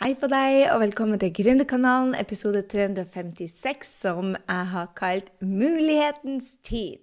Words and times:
Hei 0.00 0.14
på 0.16 0.30
deg, 0.32 0.62
og 0.72 0.78
velkommen 0.80 1.20
til 1.20 1.28
Gründerkanalen, 1.36 2.14
episode 2.16 2.62
356, 2.72 3.84
som 3.84 4.30
jeg 4.32 4.68
har 4.70 4.86
kalt 4.96 5.26
Mulighetens 5.44 6.54
tid. 6.64 7.02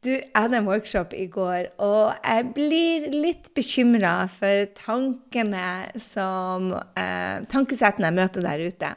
Du, 0.00 0.08
jeg 0.08 0.30
hadde 0.32 0.62
en 0.62 0.70
workshop 0.70 1.12
i 1.12 1.26
går, 1.28 1.66
og 1.84 2.14
jeg 2.24 2.46
blir 2.56 3.04
litt 3.12 3.50
bekymra 3.52 4.14
for 4.32 4.64
tankene 4.78 5.66
som 6.00 6.70
eh, 6.72 7.44
Tankesettene 7.52 8.08
jeg 8.08 8.16
møter 8.16 8.46
der 8.48 8.62
ute. 8.72 8.94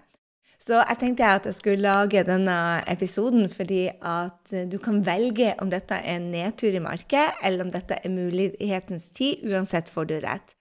Så 0.56 0.80
jeg 0.80 1.00
tenkte 1.02 1.28
at 1.28 1.50
jeg 1.52 1.58
skulle 1.58 1.84
lage 1.84 2.24
denne 2.30 2.56
episoden 2.88 3.52
fordi 3.52 3.90
at 3.92 4.56
du 4.72 4.78
kan 4.80 5.04
velge 5.04 5.52
om 5.60 5.76
dette 5.76 6.00
er 6.00 6.16
en 6.16 6.32
nedtur 6.32 6.72
i 6.72 6.80
markedet, 6.80 7.42
eller 7.44 7.68
om 7.68 7.76
dette 7.76 8.00
er 8.00 8.16
mulighetens 8.22 9.10
tid. 9.20 9.44
Uansett 9.52 9.92
får 9.92 10.08
du 10.14 10.16
rett. 10.24 10.56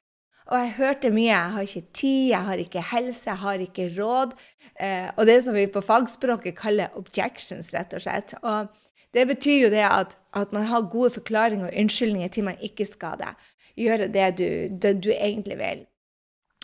Og 0.46 0.58
jeg 0.60 0.74
hørte 0.76 1.10
mye. 1.10 1.32
Jeg 1.32 1.54
har 1.56 1.66
ikke 1.66 1.92
tid, 1.92 2.28
jeg 2.30 2.44
har 2.48 2.62
ikke 2.62 2.84
helse, 2.92 3.30
jeg 3.30 3.38
har 3.42 3.64
ikke 3.64 3.88
råd. 3.96 4.36
Eh, 4.80 5.08
og 5.16 5.26
det 5.26 5.40
som 5.44 5.56
vi 5.56 5.66
på 5.66 5.82
fagspråket 5.82 6.58
kaller 6.58 6.94
objections, 6.98 7.72
rett 7.74 7.96
og 7.96 8.04
slett. 8.04 8.36
Og 8.42 8.70
det 9.16 9.26
betyr 9.26 9.66
jo 9.66 9.72
det 9.74 9.82
at, 9.88 10.16
at 10.36 10.54
man 10.54 10.68
har 10.70 10.86
gode 10.92 11.10
forklaringer 11.10 11.66
og 11.66 11.74
unnskyldninger 11.82 12.28
til 12.28 12.46
man 12.46 12.62
ikke 12.62 12.86
skal 12.86 13.18
det. 13.18 13.34
Gjøre 13.76 14.08
det 14.12 14.30
du, 14.38 14.48
det 14.82 14.96
du 15.04 15.10
egentlig 15.10 15.58
vil. 15.58 15.84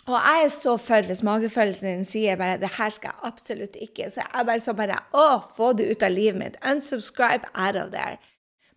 Og 0.03 0.15
jeg 0.19 0.43
er 0.45 0.51
så 0.51 0.75
for 0.77 1.07
hvis 1.07 1.23
magefølelsen 1.23 1.87
din 1.87 2.05
sier 2.05 2.35
bare 2.35 2.57
'det 2.57 2.69
her 2.77 2.89
skal 2.89 3.11
jeg 3.13 3.31
absolutt 3.31 3.75
ikke', 3.81 4.09
så 4.11 4.21
jeg 4.21 4.45
bare 4.45 4.59
så 4.59 4.73
bare 4.73 4.99
'Å, 5.13 5.55
få 5.55 5.73
det 5.73 5.91
ut 5.91 6.03
av 6.03 6.11
livet 6.11 6.41
mitt'. 6.41 6.71
Unsubscribe 6.71 7.47
out 7.55 7.75
of 7.75 7.91
there. 7.91 8.17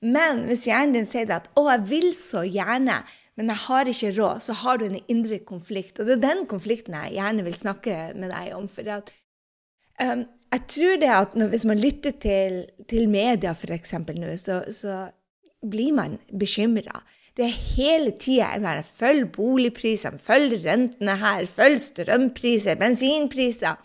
Men 0.02 0.45
hvis 0.46 0.66
hjernen 0.66 0.95
din 0.95 1.07
sier 1.07 1.30
at 1.34 1.51
'Å, 1.57 1.70
jeg 1.70 1.91
vil 1.91 2.15
så 2.15 2.43
gjerne', 2.43 3.02
men 3.36 3.52
jeg 3.52 3.62
har 3.66 3.90
ikke 3.90 4.14
råd, 4.16 4.40
så 4.40 4.56
har 4.62 4.80
du 4.80 4.86
en 4.86 5.00
indre 5.12 5.38
konflikt. 5.45 5.98
Og 6.00 6.08
det 6.08 6.16
er 6.16 6.24
den 6.24 6.46
konflikten 6.48 6.96
jeg 6.96 7.18
gjerne 7.18 7.45
vil 7.45 7.56
snakke 7.56 7.96
med 8.16 8.32
deg 8.32 8.54
om. 8.56 8.68
For 8.72 8.88
at, 8.95 9.12
um, 10.00 10.24
jeg 10.54 10.62
tror 10.72 10.96
det 11.02 11.12
at 11.12 11.37
når, 11.37 11.51
hvis 11.52 11.66
man 11.68 11.82
lytter 11.82 12.16
til, 12.23 12.62
til 12.88 13.10
media 13.12 13.52
f.eks. 13.52 13.93
nå, 14.16 14.32
så, 14.40 14.62
så, 14.73 15.04
blir 15.66 15.93
man 15.96 16.18
bekymra. 16.38 17.01
Det 17.37 17.45
er 17.45 17.60
hele 17.76 18.12
tida 18.20 18.82
følg 18.87 19.32
boligprisene, 19.32 20.21
følg 20.23 20.60
rentene 20.62 21.16
her, 21.18 21.46
følg 21.48 21.80
strømpriser, 21.80 22.76
bensinpriser. 22.78 23.80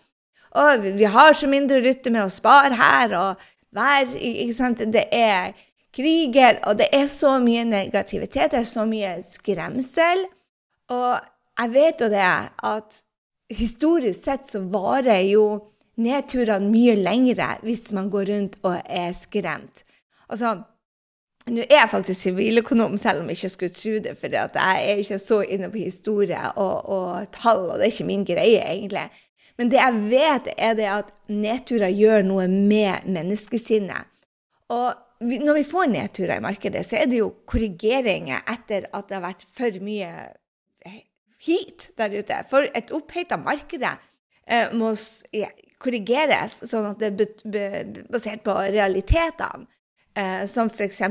Og 0.51 0.83
vi 0.99 1.07
har 1.07 1.33
så 1.33 1.47
mindre 1.47 1.79
å 1.79 1.83
rutte 1.85 2.11
med 2.11 2.27
å 2.27 2.31
spare 2.31 2.77
her, 2.77 3.15
og 3.17 3.45
vær 3.73 4.13
ikke 4.19 4.55
sant? 4.55 4.83
Det 4.93 5.07
er 5.15 5.55
kriger, 5.95 6.59
og 6.67 6.79
det 6.79 6.87
er 6.95 7.07
så 7.11 7.37
mye 7.43 7.65
negativitet, 7.67 8.53
det 8.53 8.61
er 8.61 8.67
så 8.67 8.85
mye 8.87 9.17
skremsel. 9.27 10.25
Og 10.91 11.19
jeg 11.59 11.73
vet 11.73 12.03
jo 12.03 12.09
det 12.11 12.25
at 12.71 13.01
historisk 13.51 14.23
sett 14.23 14.47
så 14.47 14.63
varer 14.71 15.23
jo 15.27 15.45
nedturene 16.01 16.71
mye 16.71 16.95
lengre 16.97 17.57
hvis 17.65 17.89
man 17.95 18.09
går 18.11 18.29
rundt 18.31 18.59
og 18.63 18.77
er 18.85 19.11
skremt. 19.17 19.83
Altså, 20.31 20.61
nå 21.51 21.65
er 21.65 21.75
jeg 21.81 21.91
faktisk 21.91 22.21
siviløkonom, 22.21 22.95
selv 23.01 23.21
om 23.21 23.29
jeg 23.29 23.39
ikke 23.39 23.49
skulle 23.55 23.75
tro 23.75 23.97
det, 24.05 24.15
for 24.17 24.31
jeg 24.31 24.87
er 24.87 25.01
ikke 25.01 25.19
så 25.19 25.41
inne 25.41 25.71
på 25.73 25.81
historie 25.81 26.39
og, 26.55 26.89
og, 26.89 27.27
tall, 27.35 27.65
og 27.67 27.79
det 27.79 27.87
er 27.87 27.93
ikke 27.95 28.07
min 28.07 28.25
greie, 28.25 28.61
egentlig. 28.61 29.07
Men 29.57 29.71
det 29.71 29.79
jeg 29.81 30.01
vet, 30.09 30.47
er 30.57 30.73
det 30.77 30.87
at 30.89 31.11
nedturer 31.27 31.91
gjør 31.91 32.23
noe 32.25 32.47
med 32.47 33.07
menneskesinnet. 33.09 34.07
Og 34.71 34.93
når 35.21 35.59
vi 35.59 35.65
får 35.67 35.89
nedturer 35.91 36.39
i 36.39 36.43
markedet, 36.43 36.83
så 36.87 37.01
er 37.01 37.09
det 37.11 37.19
jo 37.21 37.31
korrigeringer 37.49 38.41
etter 38.49 38.87
at 38.89 39.09
det 39.09 39.17
har 39.17 39.25
vært 39.25 39.45
for 39.55 39.81
mye 39.85 40.11
heat 41.45 41.89
der 41.97 42.15
ute. 42.17 42.39
For 42.49 42.69
et 42.77 42.93
oppheta 42.95 43.37
marked 43.41 43.83
eh, 43.85 44.73
må 44.77 44.93
korrigeres 45.81 46.61
sånn 46.69 46.91
at 46.91 47.01
det 47.01 47.11
er 47.61 47.91
basert 48.11 48.43
på 48.45 48.55
realitetene, 48.73 49.67
eh, 50.17 50.43
som 50.49 50.71
f.eks. 50.71 51.03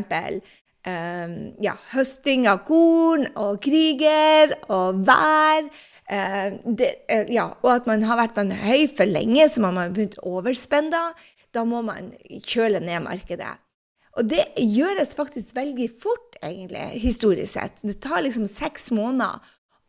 Eh, 0.81 1.37
ja, 1.61 1.77
høsting 1.93 2.49
av 2.51 2.65
korn 2.69 3.27
og 3.35 3.61
kriger 3.65 4.57
og 4.73 5.03
vær. 5.09 5.71
Eh, 6.11 6.61
det, 6.65 6.93
eh, 7.11 7.27
ja, 7.35 7.51
og 7.63 7.75
at 7.75 7.91
man 7.91 8.07
har 8.07 8.19
vært 8.19 8.35
på 8.35 8.47
en 8.47 8.55
høy 8.65 8.87
for 8.91 9.07
lenge, 9.07 9.47
så 9.49 9.63
man 9.63 9.79
har 9.79 9.93
begynt 9.95 10.19
å 10.19 10.39
overspenne. 10.41 11.11
Da 11.51 11.67
må 11.67 11.83
man 11.83 12.13
kjøle 12.47 12.83
ned 12.83 13.05
markedet. 13.07 13.59
Og 14.21 14.29
det 14.29 14.43
gjøres 14.61 15.15
faktisk 15.17 15.55
veldig 15.57 15.89
fort, 16.03 16.37
egentlig, 16.45 16.83
historisk 17.01 17.55
sett. 17.55 17.81
Det 17.81 17.97
tar 18.05 18.21
liksom 18.27 18.45
seks 18.51 18.91
måneder. 18.93 19.41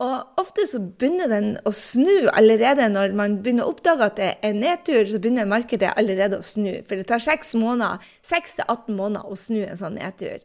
Og 0.01 0.39
ofte 0.41 0.63
så 0.65 0.79
begynner 0.81 1.29
den 1.29 1.49
å 1.67 1.73
snu 1.75 2.29
allerede 2.31 2.87
når 2.89 3.11
man 3.17 3.35
begynner 3.43 3.67
å 3.67 3.73
oppdage 3.75 4.07
at 4.07 4.15
det 4.17 4.29
er 4.47 4.55
nedtur, 4.57 5.03
så 5.05 5.19
begynner 5.21 5.49
markedet 5.49 5.91
allerede 5.99 6.39
å 6.39 6.45
snu. 6.47 6.79
For 6.87 6.97
det 6.97 7.09
tar 7.11 7.21
seks 7.21 7.53
måneder, 7.59 8.01
6 8.25 8.55
til 8.57 8.65
18 8.65 8.97
måneder 8.97 9.27
å 9.27 9.37
snu 9.37 9.59
en 9.65 9.81
sånn 9.83 9.99
nedtur. 9.99 10.39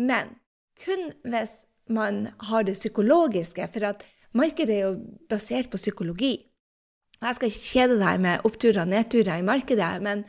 Men 0.00 0.34
kun 0.82 1.12
hvis 1.28 1.60
man 1.92 2.24
har 2.48 2.64
det 2.66 2.78
psykologiske, 2.80 3.68
for 3.74 3.92
at 3.92 4.02
markedet 4.34 4.78
er 4.78 4.86
jo 4.88 4.96
basert 5.30 5.70
på 5.70 5.80
psykologi. 5.80 6.34
Jeg 7.22 7.36
skal 7.36 7.52
ikke 7.52 7.68
kjede 7.76 8.00
deg 8.00 8.22
med 8.24 8.48
oppturer 8.48 8.82
og 8.82 8.90
nedturer 8.90 9.36
i 9.38 9.46
markedet, 9.46 9.92
men 10.02 10.24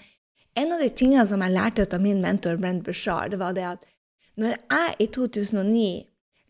en 0.55 0.71
av 0.75 0.79
de 0.79 0.89
tingene 0.89 1.25
som 1.27 1.41
jeg 1.41 1.55
lærte 1.55 1.87
av 1.89 2.01
min 2.01 2.21
mentor 2.21 2.57
Brent 2.61 2.83
Bushar, 2.85 3.29
det 3.29 3.39
var 3.41 3.55
det 3.57 3.65
at 3.75 3.85
når 4.37 4.57
jeg 4.57 4.95
i 4.99 5.07
2009 5.13 5.87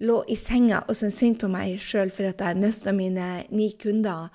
lå 0.04 0.18
i 0.28 0.36
senga 0.40 0.82
og 0.88 0.96
syntes 0.98 1.20
synd 1.20 1.40
på 1.42 1.50
meg 1.52 1.78
sjøl 1.84 2.12
for 2.14 2.28
at 2.28 2.42
jeg 2.42 2.60
mista 2.60 2.94
mine 2.96 3.28
ni 3.52 3.70
kunder, 3.80 4.32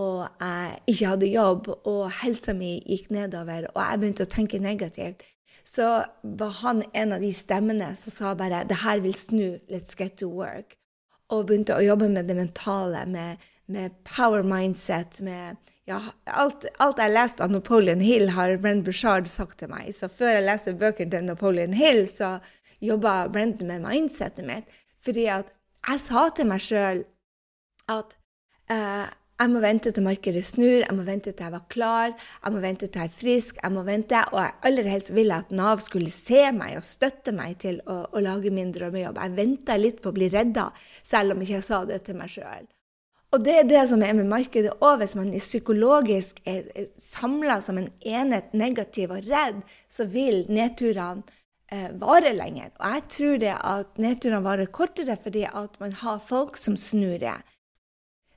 og 0.00 0.28
jeg 0.40 0.78
ikke 0.92 1.12
hadde 1.12 1.30
jobb, 1.32 1.68
og 1.88 2.02
helsa 2.20 2.54
mi 2.56 2.76
gikk 2.86 3.10
nedover, 3.12 3.66
og 3.74 3.80
jeg 3.82 4.00
begynte 4.00 4.26
å 4.26 4.32
tenke 4.32 4.60
negativt, 4.62 5.24
så 5.66 5.88
var 6.22 6.54
han 6.62 6.84
en 6.96 7.16
av 7.16 7.24
de 7.24 7.32
stemmene 7.36 7.90
som 7.96 8.12
sa 8.12 8.34
bare 8.34 8.64
'Det 8.64 8.82
her 8.84 9.00
vil 9.00 9.14
snu. 9.14 9.58
Let's 9.68 9.96
get 9.96 10.16
to 10.18 10.28
work'. 10.30 10.76
Og 11.28 11.46
begynte 11.46 11.76
å 11.76 11.84
jobbe 11.84 12.08
med 12.08 12.28
det 12.28 12.36
mentale, 12.36 13.06
med, 13.06 13.36
med 13.66 13.90
power 14.04 14.42
mindset, 14.42 15.20
med 15.22 15.56
ja, 15.88 16.00
alt, 16.24 16.66
alt, 16.78 17.00
jeg 17.00 17.12
leste 17.14 17.44
av 17.44 17.52
Napoleon 17.54 18.02
Hill, 18.04 18.28
har 18.36 18.56
Brent 18.62 18.84
Bushard 18.86 19.28
sagt 19.30 19.58
til 19.62 19.70
meg. 19.72 19.90
Så 19.96 20.10
før 20.12 20.36
jeg 20.36 20.46
leste 20.46 20.76
bøkene 20.78 21.14
til 21.14 21.28
Napoleon 21.28 21.76
Hill, 21.76 22.04
så 22.10 22.36
jobba 22.84 23.24
Brent 23.32 23.64
med 23.66 23.84
mindsetet 23.84 24.46
mitt. 24.46 24.68
Fordi 25.04 25.26
at 25.32 25.54
jeg 25.88 26.02
sa 26.02 26.28
til 26.36 26.50
meg 26.50 26.62
sjøl 26.62 27.02
at 27.90 28.14
uh, 28.70 29.08
jeg 29.40 29.48
må 29.48 29.62
vente 29.64 29.88
til 29.96 30.04
markedet 30.04 30.42
snur, 30.44 30.82
jeg 30.82 30.94
må 30.94 31.04
vente 31.06 31.32
til 31.32 31.46
jeg 31.46 31.54
var 31.54 31.62
klar, 31.72 32.10
jeg 32.12 32.52
må 32.52 32.60
vente 32.60 32.86
til 32.86 33.00
jeg 33.00 33.08
er 33.08 33.20
frisk, 33.22 33.62
jeg 33.62 33.72
må 33.72 33.84
vente. 33.86 34.20
Og 34.34 34.42
jeg 34.42 34.58
aller 34.68 34.90
helst 34.92 35.14
ville 35.16 35.38
at 35.40 35.54
Nav 35.56 35.80
skulle 35.80 36.12
se 36.12 36.44
meg 36.52 36.76
og 36.76 36.84
støtte 36.84 37.32
meg 37.32 37.56
til 37.64 37.80
å, 37.88 38.02
å 38.12 38.22
lage 38.24 38.52
min 38.52 38.74
drømmejobb. 38.76 39.22
Jeg 39.24 39.38
venta 39.38 39.78
litt 39.80 40.04
på 40.04 40.12
å 40.12 40.18
bli 40.18 40.28
redda, 40.32 40.68
selv 41.00 41.34
om 41.34 41.40
ikke 41.40 41.56
jeg 41.56 41.66
sa 41.70 41.80
det 41.88 42.02
til 42.04 42.20
meg 42.20 42.36
sjøl. 42.36 42.68
Og 43.30 43.44
det 43.46 43.52
er 43.54 43.66
det 43.68 43.82
som 43.86 44.02
er 44.02 44.14
med 44.18 44.26
markedet 44.30 44.72
òg. 44.82 45.02
Hvis 45.02 45.14
man 45.18 45.30
psykologisk 45.38 46.40
er, 46.44 46.64
er 46.74 46.88
samla 46.98 47.60
som 47.62 47.78
en 47.78 47.90
enhet, 48.02 48.50
negativ 48.54 49.12
og 49.14 49.28
redd, 49.30 49.60
så 49.88 50.06
vil 50.10 50.42
nedturene 50.50 51.22
eh, 51.70 51.92
vare 52.00 52.32
lenger. 52.34 52.72
Og 52.80 52.96
jeg 52.96 53.04
tror 53.14 53.38
det 53.44 53.54
at 53.54 54.02
nedturene 54.02 54.42
varer 54.46 54.72
kortere 54.74 55.14
fordi 55.22 55.46
at 55.46 55.78
man 55.82 55.94
har 56.02 56.18
folk 56.26 56.58
som 56.58 56.76
snur 56.76 57.18
det. 57.22 57.36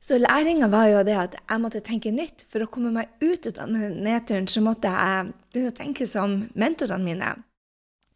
Så 0.04 0.18
læringa 0.20 0.68
var 0.68 0.90
jo 0.92 1.02
det 1.08 1.16
at 1.16 1.36
jeg 1.40 1.64
måtte 1.64 1.80
tenke 1.82 2.12
nytt. 2.12 2.46
For 2.52 2.62
å 2.62 2.70
komme 2.70 2.92
meg 2.94 3.10
ut 3.24 3.48
av 3.56 3.72
nedturen 3.72 4.50
så 4.52 4.62
måtte 4.62 4.92
jeg 4.92 5.32
begynne 5.54 5.72
å 5.72 5.78
tenke 5.78 6.08
som 6.10 6.42
mentorene 6.60 7.08
mine. 7.08 7.32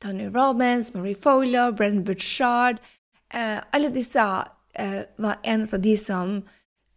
Tony 0.03 0.27
Robbins, 0.29 0.93
Marie 0.93 1.15
Folio, 1.15 1.71
Brennan 1.71 2.03
Butchard. 2.05 2.77
Eh, 3.33 3.57
alle 3.73 3.89
disse 3.89 4.21
eh, 4.77 5.01
var 5.17 5.39
en 5.43 5.65
av 5.65 5.81
de 5.81 5.95
som 5.97 6.37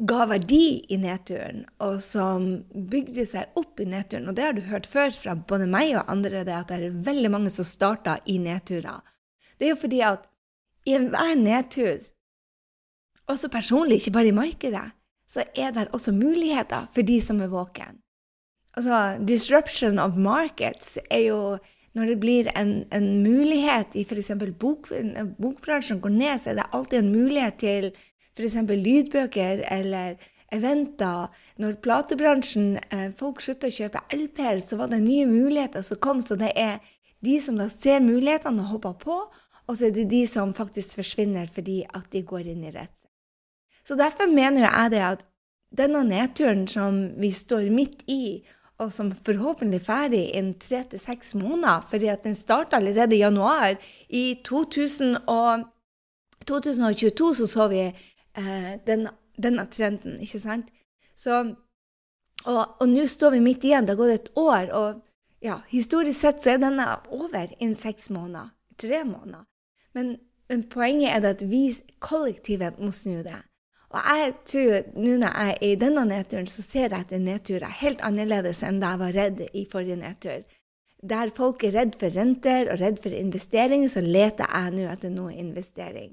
ga 0.00 0.24
verdi 0.30 0.80
i 0.88 0.96
nedturen, 1.00 1.64
og 1.84 1.98
som 2.04 2.46
bygde 2.72 3.26
seg 3.28 3.58
opp 3.60 3.80
i 3.82 3.88
nedturen. 3.88 4.28
Og 4.30 4.36
det 4.36 4.46
har 4.46 4.56
du 4.56 4.62
hørt 4.70 4.88
før 4.88 5.12
fra 5.12 5.34
både 5.36 5.68
meg 5.70 5.92
og 5.94 6.08
andre, 6.12 6.44
det 6.46 6.56
at 6.56 6.70
det 6.72 6.78
er 6.78 7.00
veldig 7.08 7.32
mange 7.34 7.52
som 7.52 7.68
starter 7.68 8.22
i 8.30 8.38
nedturer. 8.40 9.02
Det 9.58 9.68
er 9.68 9.74
jo 9.74 9.80
fordi 9.82 10.00
at 10.06 10.24
i 10.88 10.94
enhver 10.96 11.34
nedtur, 11.36 12.06
også 13.30 13.50
personlig, 13.52 14.00
ikke 14.00 14.14
bare 14.16 14.30
i 14.32 14.36
markedet, 14.36 14.86
så 15.30 15.44
er 15.54 15.74
det 15.76 15.90
også 15.94 16.12
muligheter 16.16 16.88
for 16.94 17.06
de 17.06 17.20
som 17.22 17.42
er 17.44 17.52
våken. 17.52 18.00
Altså, 18.74 19.18
disruption 19.26 19.98
of 19.98 20.16
markets 20.16 20.96
er 21.10 21.28
jo 21.28 21.42
når 21.94 22.06
det 22.06 22.20
blir 22.22 22.48
en, 22.54 22.84
en 22.94 23.08
mulighet 23.22 23.94
i 23.98 24.04
f.eks. 24.06 24.30
Bok, 24.58 24.88
bokbransjen 25.42 26.00
går 26.02 26.12
ned, 26.14 26.38
så 26.38 26.52
er 26.52 26.60
det 26.60 26.68
alltid 26.72 26.98
en 27.00 27.12
mulighet 27.12 27.58
til 27.58 27.88
f.eks. 28.40 28.56
lydbøker 28.68 29.64
eller 29.70 30.16
eventer. 30.52 31.28
Når 31.60 31.78
platebransjen, 31.84 32.78
eh, 32.90 33.10
folk 33.16 33.40
slutta 33.40 33.68
å 33.68 33.76
kjøpe 33.76 34.02
LP-er, 34.16 34.60
så 34.60 34.78
var 34.80 34.90
det 34.90 35.02
nye 35.04 35.26
muligheter 35.26 35.82
som 35.82 36.00
kom. 36.00 36.20
Så 36.22 36.36
det 36.36 36.52
er 36.56 36.80
de 37.20 37.38
som 37.40 37.56
da 37.60 37.68
ser 37.68 38.00
mulighetene 38.00 38.64
og 38.64 38.74
hopper 38.74 38.96
på, 39.04 39.18
og 39.68 39.76
så 39.76 39.86
er 39.86 39.94
det 39.94 40.08
de 40.10 40.24
som 40.26 40.54
faktisk 40.54 40.96
forsvinner 40.98 41.46
fordi 41.46 41.84
at 41.94 42.08
de 42.10 42.22
går 42.26 42.48
inn 42.50 42.64
i 42.64 42.72
redsel. 42.74 43.08
Så 43.86 43.96
derfor 43.96 44.26
mener 44.26 44.66
jeg 44.66 44.90
det 44.90 45.02
at 45.04 45.26
denne 45.70 46.02
nedturen 46.04 46.66
som 46.66 47.12
vi 47.20 47.30
står 47.30 47.70
midt 47.70 48.02
i, 48.10 48.42
og 48.80 48.92
som 48.92 49.12
forhåpentlig 49.12 49.80
er 49.82 49.84
ferdig 49.84 50.22
innen 50.34 50.54
tre 50.58 50.82
til 50.88 50.98
seks 50.98 51.34
måneder, 51.36 51.84
fordi 51.90 52.08
at 52.08 52.24
den 52.24 52.34
starta 52.34 52.78
allerede 52.80 53.14
i 53.14 53.20
januar. 53.20 53.76
I 54.08 54.40
2000 54.44 55.18
og, 55.28 55.66
2022 56.48 57.34
så 57.34 57.46
så 57.46 57.68
vi 57.68 57.82
eh, 58.38 58.78
denne, 58.86 59.66
trenden, 59.72 60.18
ikke 60.20 60.40
sant? 60.42 60.70
Så, 61.16 61.42
og 62.46 62.88
nå 62.88 63.04
står 63.08 63.36
vi 63.36 63.44
midt 63.44 63.64
igjen. 63.64 63.86
Det 63.86 63.96
har 63.96 64.00
gått 64.00 64.16
et 64.16 64.32
år. 64.40 64.72
og 64.72 65.00
ja, 65.40 65.60
historisk 65.68 66.20
sett 66.20 66.42
så 66.42 66.54
er 66.54 66.64
denne 66.64 66.86
over 67.12 67.52
innen 67.58 67.76
seks 67.76 68.10
måneder. 68.12 68.52
Tre 68.80 69.04
måneder. 69.04 69.46
Men, 69.96 70.16
men 70.48 70.66
poenget 70.68 71.14
er 71.16 71.30
at 71.32 71.44
vi 71.48 71.68
kollektivet 72.00 72.80
må 72.80 72.92
snu 72.92 73.22
det. 73.24 73.38
Og 73.90 74.06
jeg 74.06 74.34
tror 74.46 74.90
nå 75.00 75.16
når 75.18 75.32
jeg 75.34 75.54
er 75.56 75.64
i 75.66 75.78
denne 75.80 76.04
nedturen, 76.06 76.46
så 76.46 76.62
ser 76.62 76.92
jeg 76.92 77.06
etter 77.06 77.22
nedturer 77.22 77.78
helt 77.80 78.02
annerledes 78.06 78.62
enn 78.66 78.78
da 78.82 78.92
jeg 78.92 79.02
var 79.02 79.16
redd 79.16 79.40
i 79.50 79.64
forrige 79.72 79.98
nedtur. 79.98 80.44
Der 81.10 81.32
folk 81.34 81.64
er 81.64 81.74
redd 81.74 81.96
for 81.98 82.12
renter 82.14 82.68
og 82.70 82.78
redd 82.82 83.00
for 83.02 83.16
investering, 83.16 83.88
så 83.88 84.04
leter 84.04 84.46
jeg 84.46 84.76
nå 84.76 84.86
etter 84.92 85.10
noe 85.14 85.32
investering. 85.32 86.12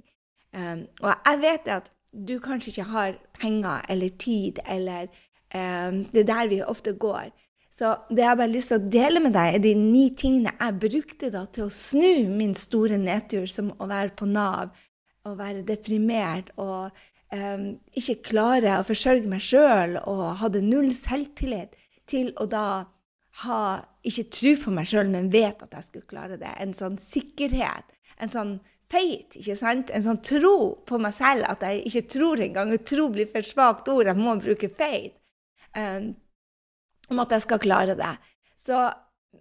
Um, 0.56 0.88
og 1.04 1.12
jeg 1.12 1.42
vet 1.44 1.70
at 1.76 1.92
du 2.14 2.38
kanskje 2.44 2.72
ikke 2.72 2.88
har 2.92 3.18
penger 3.38 3.86
eller 3.90 4.10
tid, 4.20 4.62
eller 4.66 5.10
um, 5.54 6.06
Det 6.12 6.24
er 6.24 6.32
der 6.32 6.48
vi 6.48 6.62
ofte 6.64 6.94
går. 6.94 7.30
Så 7.72 7.94
det 8.10 8.24
jeg 8.24 8.30
har 8.30 8.40
bare 8.40 8.52
lyst 8.52 8.72
til 8.72 8.80
å 8.80 8.90
dele 8.90 9.22
med 9.22 9.36
deg, 9.36 9.56
er 9.56 9.62
de 9.62 9.74
ni 9.78 10.08
tingene 10.18 10.56
jeg 10.56 10.80
brukte 10.82 11.30
da 11.34 11.44
til 11.46 11.68
å 11.68 11.74
snu 11.74 12.26
min 12.32 12.56
store 12.58 12.98
nedtur, 12.98 13.46
som 13.46 13.70
å 13.78 13.90
være 13.90 14.16
på 14.18 14.26
Nav, 14.26 14.72
å 15.28 15.36
være 15.38 15.66
deprimert 15.68 16.50
og 16.58 16.96
um, 17.36 17.68
ikke 17.94 18.22
klare 18.32 18.80
å 18.80 18.88
forsørge 18.88 19.30
meg 19.30 19.44
sjøl 19.44 20.00
og 20.06 20.40
hadde 20.42 20.64
null 20.66 20.90
selvtillit, 20.96 21.76
til 22.08 22.32
å 22.40 22.48
da 22.48 22.88
ha 23.44 23.62
ikke 24.08 24.30
tro 24.32 24.54
på 24.64 24.74
meg 24.74 24.88
sjøl, 24.90 25.12
men 25.12 25.30
vet 25.34 25.62
at 25.62 25.74
jeg 25.76 25.90
skulle 25.90 26.10
klare 26.10 26.40
det. 26.40 26.54
En 26.64 26.74
sånn 26.74 26.96
sikkerhet, 27.02 27.92
en 28.24 28.32
sånn 28.32 28.54
feit, 28.92 29.36
ikke 29.36 29.56
sant? 29.60 29.92
En 29.94 30.04
sånn 30.06 30.22
tro 30.24 30.58
på 30.88 31.00
meg 31.02 31.16
selv, 31.16 31.48
at 31.52 31.64
jeg 31.66 31.84
ikke 31.90 32.06
tror 32.14 32.44
engang. 32.44 32.74
Tro 32.88 33.10
blir 33.14 33.30
for 33.32 33.46
svakt 33.46 33.90
ord, 33.92 34.08
jeg 34.10 34.20
må 34.20 34.38
bruke 34.42 34.70
feit. 34.78 35.18
Um, 35.78 36.14
om 37.12 37.24
at 37.24 37.36
jeg 37.36 37.46
skal 37.46 37.62
klare 37.64 37.96
det. 38.00 38.14
Så 38.60 38.78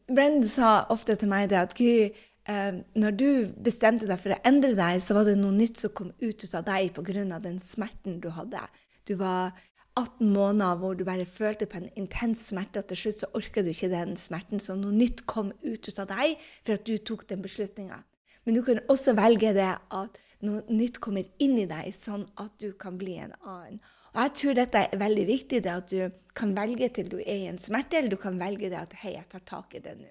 Brendan 0.06 0.46
sa 0.50 0.80
ofte 0.92 1.16
til 1.18 1.30
meg 1.30 1.48
det 1.50 1.60
at 1.60 1.76
Gud, 1.78 2.18
um, 2.50 2.82
når 2.98 3.16
du 3.18 3.30
bestemte 3.64 4.08
deg 4.08 4.20
for 4.22 4.34
å 4.34 4.42
endre 4.48 4.74
deg, 4.78 5.00
så 5.02 5.16
var 5.16 5.28
det 5.28 5.38
noe 5.40 5.54
nytt 5.54 5.80
som 5.82 5.94
kom 5.96 6.12
ut, 6.20 6.42
ut 6.42 6.58
av 6.58 6.66
deg 6.66 6.92
pga. 6.96 7.40
den 7.40 7.62
smerten 7.62 8.20
du 8.20 8.30
hadde. 8.34 8.62
Du 9.06 9.14
var 9.14 9.54
18 9.96 10.28
måneder 10.28 10.76
hvor 10.76 10.94
du 10.94 11.04
bare 11.08 11.24
følte 11.24 11.66
på 11.66 11.78
en 11.78 11.88
intens 11.96 12.42
smerte, 12.50 12.82
og 12.82 12.90
til 12.90 13.00
slutt 13.00 13.22
så 13.22 13.30
orka 13.38 13.62
du 13.62 13.70
ikke 13.70 13.88
den 13.88 14.16
smerten. 14.16 14.60
Så 14.60 14.76
noe 14.76 14.92
nytt 14.92 15.24
kom 15.26 15.54
ut, 15.62 15.88
ut 15.88 15.98
av 16.02 16.10
deg 16.10 16.36
for 16.66 16.76
at 16.76 16.84
du 16.84 16.98
tok 16.98 17.24
den 17.30 17.42
beslutninga. 17.42 18.02
Men 18.46 18.54
du 18.54 18.62
kan 18.62 18.80
også 18.92 19.16
velge 19.18 19.52
det 19.56 19.72
at 19.74 20.20
noe 20.46 20.62
nytt 20.70 21.00
kommer 21.02 21.26
inn 21.42 21.56
i 21.58 21.66
deg, 21.68 21.90
sånn 21.96 22.26
at 22.42 22.52
du 22.62 22.70
kan 22.78 22.98
bli 23.00 23.16
en 23.18 23.34
annen. 23.42 23.80
Og 24.14 24.22
jeg 24.22 24.34
tror 24.40 24.56
dette 24.56 24.82
er 24.86 25.00
veldig 25.00 25.24
viktig, 25.28 25.62
det 25.64 25.72
at 25.72 25.90
du 25.92 26.12
kan 26.36 26.52
velge 26.56 26.88
til 26.96 27.10
du 27.12 27.18
er 27.18 27.42
i 27.42 27.50
en 27.50 27.58
smerte, 27.60 27.98
eller 27.98 28.14
du 28.14 28.20
kan 28.20 28.38
velge 28.40 28.70
det 28.72 28.78
at 28.78 28.94
hei, 29.02 29.16
jeg 29.16 29.26
tar 29.32 29.42
tak 29.48 29.74
i 29.76 29.82
det 29.84 29.96
nå. 29.98 30.08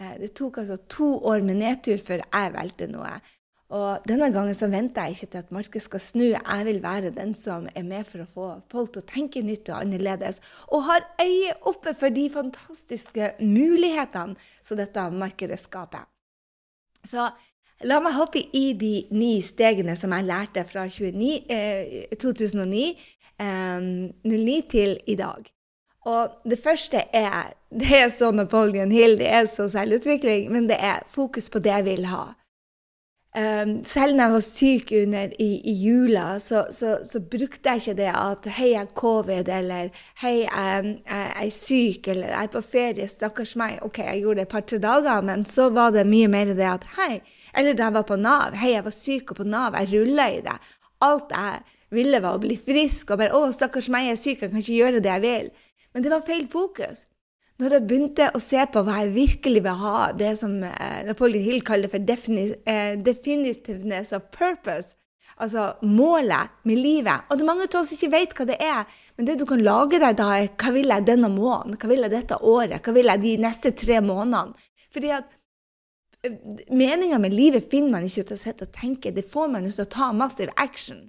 Eh, 0.00 0.14
det 0.22 0.32
tok 0.34 0.62
altså 0.62 0.80
to 0.90 1.10
år 1.30 1.44
med 1.46 1.60
nedtur 1.60 2.00
før 2.02 2.24
jeg 2.24 2.54
valgte 2.56 2.88
noe. 2.90 3.12
Og 3.74 4.06
denne 4.06 4.28
gangen 4.34 4.54
så 4.54 4.68
venter 4.70 5.08
jeg 5.08 5.16
ikke 5.16 5.28
til 5.32 5.40
at 5.40 5.52
markedet 5.54 5.82
skal 5.82 6.02
snu. 6.02 6.24
Jeg 6.34 6.66
vil 6.68 6.80
være 6.82 7.14
den 7.16 7.32
som 7.38 7.68
er 7.74 7.86
med 7.86 8.06
for 8.06 8.22
å 8.22 8.30
få 8.30 8.48
folk 8.70 8.92
til 8.94 9.02
å 9.02 9.08
tenke 9.08 9.42
nytt 9.42 9.70
og 9.72 9.80
annerledes, 9.80 10.40
og 10.70 10.86
har 10.88 11.06
øye 11.22 11.54
oppe 11.70 11.94
for 11.98 12.14
de 12.14 12.28
fantastiske 12.30 13.32
mulighetene 13.40 14.36
som 14.62 14.78
dette 14.78 15.06
markedet 15.14 15.58
skaper. 15.62 16.04
Så 17.04 17.28
la 17.84 17.98
meg 18.00 18.16
hoppe 18.16 18.42
i 18.56 18.72
de 18.78 18.94
ni 19.14 19.38
stegene 19.44 19.96
som 19.98 20.14
jeg 20.16 20.28
lærte 20.28 20.64
fra 20.68 20.86
29, 20.88 21.32
eh, 21.50 22.14
2009, 22.20 22.84
eh, 23.40 23.90
09 24.24 24.60
til 24.70 24.96
i 25.06 25.18
dag. 25.20 25.50
Og 26.04 26.30
det 26.44 26.58
første 26.60 27.00
er 27.12 27.52
Det 27.74 27.90
er 27.90 28.08
så 28.08 28.30
Napoleon 28.30 28.92
Hill, 28.92 29.18
det 29.18 29.26
er 29.26 29.44
så 29.50 29.68
selvutvikling, 29.68 30.52
men 30.52 30.68
det 30.68 30.76
er 30.78 31.02
fokus 31.10 31.50
på 31.50 31.58
det 31.58 31.72
jeg 31.72 31.84
vil 31.84 32.04
ha. 32.06 32.34
Selv 33.34 34.14
når 34.14 34.22
jeg 34.22 34.32
var 34.32 34.42
syk 34.46 34.90
under 34.94 35.32
i, 35.42 35.48
i 35.66 35.72
jula, 35.82 36.38
så, 36.38 36.60
så, 36.70 37.00
så, 37.02 37.18
brukte 37.20 37.66
jeg 37.68 37.80
ikke 37.80 37.94
det 37.98 38.10
at 38.14 38.46
'hei, 38.46 38.68
jeg 38.70 38.82
er 38.82 38.92
covid', 38.94 39.50
eller 39.50 39.88
'hei, 40.22 40.46
jeg, 40.46 40.98
jeg, 41.10 41.32
er 41.42 41.50
syk', 41.50 42.08
eller 42.08 42.28
'jeg 42.28 42.42
er 42.44 42.52
på 42.52 42.62
ferie', 42.62 43.06
stakkars 43.06 43.56
meg. 43.56 43.78
OK, 43.82 43.98
jeg 43.98 44.20
gjorde 44.20 44.36
det 44.36 44.42
et 44.42 44.48
par-tre 44.48 44.78
dager, 44.78 45.20
men 45.20 45.44
så 45.44 45.68
var 45.68 45.90
det 45.90 46.06
mye 46.06 46.28
mer 46.28 46.44
det 46.54 46.60
at 46.60 46.86
'hei', 46.96 47.20
eller 47.58 47.72
da 47.72 47.82
jeg 47.82 47.94
var 47.94 48.02
på 48.02 48.16
Nav 48.16 48.54
'hei, 48.54 48.70
jeg 48.70 48.84
var 48.84 48.90
syk 48.90 49.30
og 49.30 49.36
på 49.36 49.44
Nav', 49.44 49.80
jeg 49.80 49.92
rulla 49.92 50.28
i 50.30 50.40
det. 50.40 50.58
Alt 51.00 51.30
jeg 51.30 51.60
ville, 51.90 52.22
var 52.22 52.38
å 52.38 52.40
bli 52.40 52.56
frisk, 52.56 53.10
og 53.10 53.18
bare 53.18 53.34
'å, 53.34 53.50
stakkars 53.52 53.88
meg, 53.88 54.06
jeg 54.06 54.12
er 54.12 54.22
syk, 54.22 54.42
jeg 54.42 54.50
kan 54.50 54.58
ikke 54.62 54.78
gjøre 54.78 55.02
det 55.02 55.10
jeg 55.10 55.22
vil'. 55.22 55.50
Men 55.94 56.02
det 56.02 56.10
var 56.10 56.22
feil 56.26 56.46
fokus. 56.48 57.06
Når 57.62 57.76
jeg 57.76 57.86
begynte 57.86 58.26
å 58.34 58.40
se 58.42 58.58
på 58.66 58.82
hva 58.82 58.96
jeg 59.04 59.14
virkelig 59.14 59.60
vil 59.62 59.78
ha, 59.78 59.98
det 60.18 60.32
som 60.40 60.56
eh, 60.66 61.04
Napoleon 61.06 61.44
Hill 61.44 61.62
kaller 61.62 61.90
for 61.92 62.02
eh, 62.02 62.96
definitiveness 62.98 64.10
of 64.16 64.26
purpose, 64.34 64.96
altså 65.38 65.68
målet 65.82 66.50
med 66.62 66.78
livet 66.78 67.26
Og 67.28 67.38
det 67.38 67.42
er 67.42 67.48
mange 67.48 67.66
av 67.66 67.76
oss 67.80 67.94
ikke 67.94 68.10
vet 68.12 68.34
hva 68.34 68.46
det 68.48 68.58
er, 68.62 68.90
men 69.16 69.26
det 69.28 69.38
du 69.38 69.46
kan 69.46 69.62
lage 69.62 70.02
deg 70.02 70.18
da, 70.18 70.32
er 70.34 70.50
hva 70.50 70.74
vil 70.74 70.90
jeg 70.90 71.06
denne 71.06 71.30
måneden, 71.30 71.78
hva 71.78 71.90
vil 71.90 72.02
jeg 72.02 72.14
dette 72.16 72.42
året, 72.42 72.82
hva 72.82 72.96
vil 72.98 73.10
jeg 73.12 73.22
de 73.22 73.36
neste 73.46 73.74
tre 73.84 74.02
månedene? 74.02 74.68
Fordi 74.94 75.14
at 75.14 75.30
eh, 76.26 76.38
Meninga 76.74 77.22
med 77.22 77.38
livet 77.38 77.70
finner 77.70 78.00
man 78.00 78.08
ikke 78.08 78.26
ut 78.26 78.34
av 78.34 78.40
å 78.40 78.44
sitte 78.48 78.66
og 78.66 78.74
tenke, 78.74 79.14
det 79.14 79.28
får 79.30 79.54
man 79.54 79.70
ut 79.70 79.78
av 79.78 79.86
å 79.86 79.94
ta 79.94 80.10
massiv 80.10 80.50
action. 80.58 81.04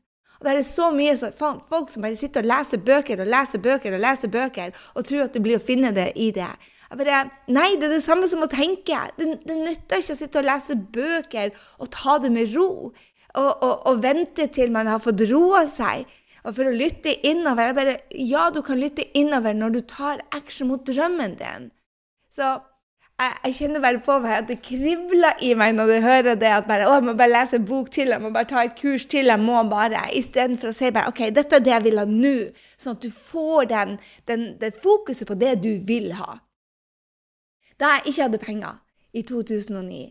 Og 0.45 0.51
det 0.51 0.61
er 0.61 0.67
så 0.67 0.91
mye 0.93 1.15
så, 1.17 1.31
folk 1.33 1.89
som 1.89 2.05
bare 2.05 2.17
sitter 2.19 2.45
og 2.45 2.51
leser 2.51 2.81
bøker 2.85 3.23
og 3.23 3.29
leser 3.33 3.61
bøker 3.63 3.95
og 3.97 4.03
leser 4.03 4.29
bøker 4.29 4.75
og 4.93 5.07
tror 5.07 5.23
at 5.25 5.33
du 5.33 5.41
blir 5.41 5.57
å 5.57 5.63
finne 5.63 5.89
det 5.95 6.11
i 6.21 6.27
det. 6.35 6.51
Jeg 6.85 6.99
bare, 6.99 7.23
nei, 7.49 7.71
det 7.81 7.87
er 7.87 7.95
det 7.95 8.03
samme 8.05 8.27
som 8.29 8.45
å 8.45 8.49
tenke. 8.51 8.99
Det, 9.17 9.39
det 9.41 9.55
nytter 9.57 10.03
ikke 10.03 10.13
å 10.13 10.19
sitte 10.19 10.41
og 10.43 10.45
lese 10.45 10.77
bøker 10.77 11.55
og 11.81 11.89
ta 11.95 12.19
det 12.21 12.29
med 12.35 12.53
ro. 12.53 12.91
Og, 13.35 13.49
og, 13.49 13.73
og 13.89 14.03
vente 14.05 14.45
til 14.53 14.69
man 14.71 14.87
har 14.87 15.01
fått 15.03 15.25
roa 15.31 15.65
seg. 15.67 16.05
Og 16.45 16.53
for 16.53 16.69
å 16.69 16.75
lytte 16.77 17.15
innover. 17.25 17.71
Jeg 17.71 17.77
bare, 17.79 17.97
ja, 18.21 18.45
du 18.53 18.61
kan 18.63 18.77
lytte 18.77 19.07
innover 19.17 19.57
når 19.57 19.73
du 19.73 19.81
tar 19.89 20.21
action 20.37 20.69
mot 20.69 20.85
drømmen 20.85 21.33
din. 21.41 21.71
Så 22.29 22.53
jeg, 23.15 23.35
jeg, 23.45 23.53
kjenner 23.59 23.83
bare 23.83 24.01
på 24.03 24.17
meg 24.23 24.33
at 24.35 24.47
det 24.49 24.57
kribler 24.65 25.39
i 25.45 25.53
meg 25.57 25.75
når 25.77 25.91
du 25.91 25.95
hører 26.03 26.39
det 26.39 26.49
at 26.51 26.67
bare, 26.67 26.87
å, 26.89 26.97
jeg 26.97 27.05
må 27.07 27.13
bare 27.15 27.31
lese 27.31 27.59
en 27.59 27.67
bok 27.67 27.91
til, 27.93 28.11
jeg 28.11 28.23
må 28.23 28.31
bare 28.35 28.49
ta 28.49 28.63
et 28.65 28.75
kurs 28.75 29.05
til, 29.11 29.31
jeg 29.31 29.41
må 29.43 29.61
bare 29.71 30.01
Istedenfor 30.19 30.71
å 30.71 30.75
si 30.75 30.91
bare 30.95 31.13
OK, 31.13 31.21
dette 31.35 31.59
er 31.59 31.63
det 31.63 31.73
jeg 31.73 31.85
vil 31.87 32.01
ha 32.01 32.05
nå. 32.09 32.35
Sånn 32.75 32.97
at 32.97 33.05
du 33.05 33.11
får 33.15 33.69
den, 33.71 33.95
den, 34.27 34.45
det 34.59 34.73
fokuset 34.83 35.29
på 35.29 35.39
det 35.39 35.55
du 35.63 35.71
vil 35.87 36.11
ha. 36.19 36.41
Da 37.79 37.95
jeg 37.95 38.11
ikke 38.11 38.27
hadde 38.27 38.43
penger 38.43 38.77
i 39.15 39.23
2009, 39.27 40.03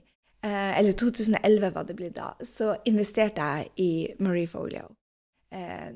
eh, 0.45 0.73
eller 0.79 0.97
2011 0.97 1.71
var 1.77 1.87
det 1.89 1.97
blitt 1.97 2.17
da, 2.17 2.33
så 2.45 2.75
investerte 2.89 3.45
jeg 3.45 3.71
i 3.85 3.93
Marie 4.25 4.49
Folio. 4.49 4.89
Eh, 5.53 5.93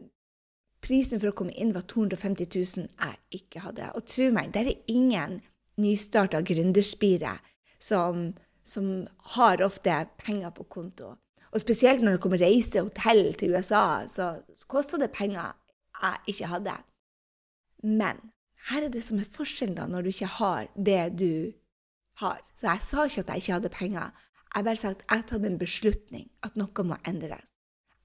prisen 0.84 1.20
for 1.20 1.32
å 1.32 1.36
komme 1.36 1.56
inn 1.56 1.72
var 1.76 1.88
250 1.88 2.52
000 2.52 2.88
jeg 2.88 3.42
ikke 3.42 3.64
hadde. 3.64 3.92
Og 3.96 4.04
tro 4.08 4.28
meg, 4.32 4.52
det 4.52 4.64
er 4.64 4.92
ingen 4.92 5.40
nystarta 5.78 6.42
gründerspire 6.42 7.36
som, 7.78 8.32
som, 8.64 9.06
har 9.34 9.62
ofte 9.62 9.94
penger 10.18 10.50
på 10.56 10.66
konto. 10.70 11.14
Og 11.52 11.62
spesielt 11.62 12.02
når 12.04 12.16
det 12.16 12.22
kommer 12.22 12.42
reise 12.42 12.82
og 12.82 12.90
hotell 12.90 13.32
til 13.38 13.54
USA, 13.54 14.04
så 14.06 14.42
koster 14.68 15.00
det 15.00 15.14
penger 15.14 15.54
jeg 16.02 16.34
ikke 16.34 16.50
hadde. 16.52 16.74
Men 17.82 18.20
her 18.68 18.84
er 18.84 18.92
det 18.92 19.02
som 19.06 19.18
er 19.18 19.30
forskjellen 19.32 19.78
da, 19.78 19.86
når 19.88 20.04
du 20.04 20.12
ikke 20.12 20.32
har 20.38 20.68
det 20.74 21.02
du 21.18 21.52
har. 22.20 22.42
Så 22.58 22.68
jeg 22.68 22.84
sa 22.84 23.06
ikke 23.06 23.24
at 23.24 23.32
jeg 23.32 23.42
ikke 23.42 23.56
hadde 23.56 23.74
penger. 23.74 24.10
Jeg 24.54 24.64
bare 24.64 24.76
sa 24.76 24.90
at 24.90 25.04
jeg 25.10 25.24
har 25.30 25.46
en 25.46 25.58
beslutning, 25.58 26.28
at 26.42 26.56
noe 26.56 26.84
må 26.84 26.98
endres. 27.06 27.54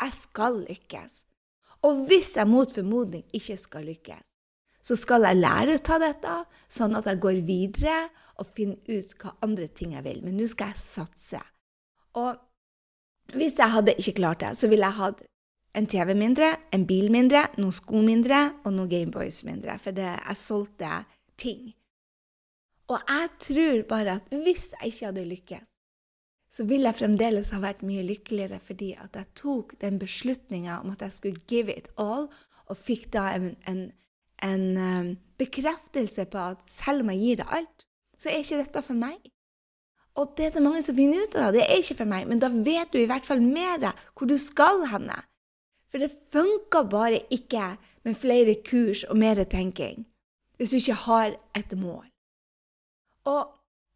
Jeg 0.02 0.14
skal 0.14 0.64
lykkes. 0.68 1.24
Og 1.84 2.06
hvis 2.08 2.36
jeg 2.38 2.48
mot 2.48 2.72
formodning 2.72 3.24
ikke 3.36 3.58
skal 3.58 3.88
lykkes, 3.88 4.33
så 4.84 4.98
skal 5.00 5.24
jeg 5.28 5.40
lære 5.40 5.78
ut 5.78 5.92
av 5.96 6.04
dette, 6.04 6.38
sånn 6.68 6.98
at 7.00 7.08
jeg 7.08 7.22
går 7.24 7.44
videre 7.48 7.98
og 8.42 8.50
finner 8.56 8.80
ut 8.90 9.14
hva 9.22 9.36
andre 9.46 9.70
ting 9.72 9.94
jeg 9.96 10.04
vil. 10.06 10.24
Men 10.26 10.36
nå 10.40 10.48
skal 10.52 10.74
jeg 10.74 10.82
satse. 10.82 11.40
Og 12.20 13.38
hvis 13.38 13.56
jeg 13.60 13.72
hadde 13.72 13.96
ikke 13.96 14.18
klart 14.20 14.44
det, 14.44 14.52
så 14.60 14.68
ville 14.68 14.90
jeg 14.90 15.00
hatt 15.00 15.24
en 15.74 15.88
TV 15.90 16.14
mindre, 16.18 16.52
en 16.76 16.84
bil 16.86 17.10
mindre, 17.14 17.48
noen 17.58 17.74
sko 17.74 18.04
mindre 18.06 18.44
og 18.64 18.76
noen 18.76 18.92
Gameboys 18.92 19.42
mindre, 19.48 19.78
for 19.82 19.96
det, 19.96 20.10
jeg 20.20 20.38
solgte 20.38 21.00
ting. 21.40 21.72
Og 22.92 23.00
jeg 23.00 23.30
tror 23.48 23.86
bare 23.90 24.18
at 24.20 24.36
hvis 24.36 24.74
jeg 24.76 24.92
ikke 24.92 25.08
hadde 25.10 25.30
lykkes, 25.32 25.70
så 26.54 26.68
ville 26.70 26.92
jeg 26.92 27.00
fremdeles 27.00 27.50
ha 27.56 27.62
vært 27.64 27.82
mye 27.82 28.04
lykkeligere 28.06 28.60
fordi 28.62 28.92
at 29.02 29.16
jeg 29.18 29.32
tok 29.40 29.74
den 29.82 29.98
beslutninga 30.02 30.84
om 30.84 30.92
at 30.94 31.02
jeg 31.02 31.16
skulle 31.16 31.48
give 31.50 31.74
it 31.74 31.90
all, 31.98 32.28
og 32.70 32.78
fikk 32.78 33.10
da 33.16 33.32
en, 33.34 33.56
en, 33.68 33.88
en 34.44 34.66
um, 34.78 35.12
bekreftelse 35.40 36.26
på 36.32 36.48
at 36.54 36.64
selv 36.72 37.04
om 37.04 37.12
jeg 37.14 37.22
gir 37.24 37.40
deg 37.42 37.56
alt, 37.60 37.86
så 38.20 38.30
er 38.30 38.44
ikke 38.44 38.62
dette 38.62 38.84
for 38.86 39.00
meg. 39.00 39.20
Og 40.20 40.36
det 40.38 40.46
er 40.46 40.56
det 40.56 40.64
mange 40.64 40.84
som 40.86 40.96
finner 40.98 41.24
ut 41.26 41.36
av. 41.40 41.54
Det 41.56 41.64
er 41.64 41.82
ikke 41.82 41.98
for 42.04 42.10
meg. 42.10 42.28
Men 42.30 42.42
da 42.42 42.52
vet 42.54 42.94
du 42.94 43.00
i 43.02 43.08
hvert 43.10 43.26
fall 43.26 43.42
mer 43.42 43.82
hvor 44.14 44.30
du 44.30 44.38
skal 44.38 44.86
henne. 44.92 45.18
For 45.90 46.02
det 46.02 46.14
funker 46.34 46.86
bare 46.90 47.24
ikke 47.34 47.76
med 48.06 48.18
flere 48.18 48.56
kurs 48.66 49.04
og 49.10 49.18
mer 49.18 49.44
tenking 49.44 50.06
hvis 50.58 50.70
du 50.70 50.78
ikke 50.78 50.96
har 51.08 51.34
et 51.58 51.74
mål. 51.78 52.06
Og 53.26 53.50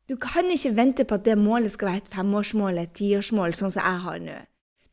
du 0.09 0.15
kan 0.19 0.49
ikke 0.51 0.75
vente 0.75 1.05
på 1.05 1.15
at 1.15 1.25
det 1.25 1.37
målet 1.37 1.71
skal 1.71 1.87
være 1.87 2.01
et 2.01 2.13
femårsmål 2.15 2.81
et 2.81 2.93
tiårsmål, 2.97 3.53
sånn 3.55 3.71
som 3.71 3.85
jeg 3.85 4.03
har 4.03 4.21
nå. 4.23 4.37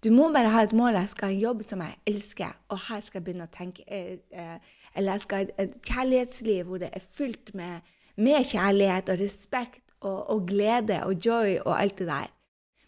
Du 0.05 0.11
må 0.13 0.29
bare 0.35 0.53
ha 0.53 0.63
et 0.67 0.75
mål. 0.77 0.99
Jeg 0.99 1.09
skal 1.15 1.31
ha 1.31 1.35
en 1.35 1.41
jobb 1.41 1.63
som 1.65 1.81
jeg 1.81 1.97
elsker, 2.11 2.53
og 2.69 2.83
her 2.89 3.01
skal 3.01 3.21
jeg 3.21 3.25
begynne 3.25 3.47
å 3.49 3.55
tenke 3.55 3.87
eh, 3.89 4.19
eh, 4.31 4.75
Eller 4.95 5.17
jeg 5.17 5.25
skal 5.25 5.49
ha 5.49 5.65
et 5.65 5.75
kjærlighetsliv 5.83 6.69
hvor 6.69 6.83
det 6.83 6.91
er 6.93 7.03
fylt 7.03 7.55
med, 7.55 7.81
med 8.17 8.47
kjærlighet 8.47 9.11
og 9.15 9.21
respekt 9.21 9.83
og, 10.01 10.31
og, 10.31 10.47
glede 10.47 11.01
og 11.05 11.19
joy 11.19 11.59
og 11.65 11.75
alt 11.81 11.99
det 11.99 12.07
der. 12.07 12.31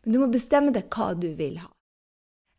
Men 0.05 0.15
du 0.15 0.23
må 0.23 0.31
bestemme 0.31 0.75
deg 0.75 0.87
hva 0.93 1.13
du 1.19 1.29
vil 1.39 1.59
ha. 1.63 1.71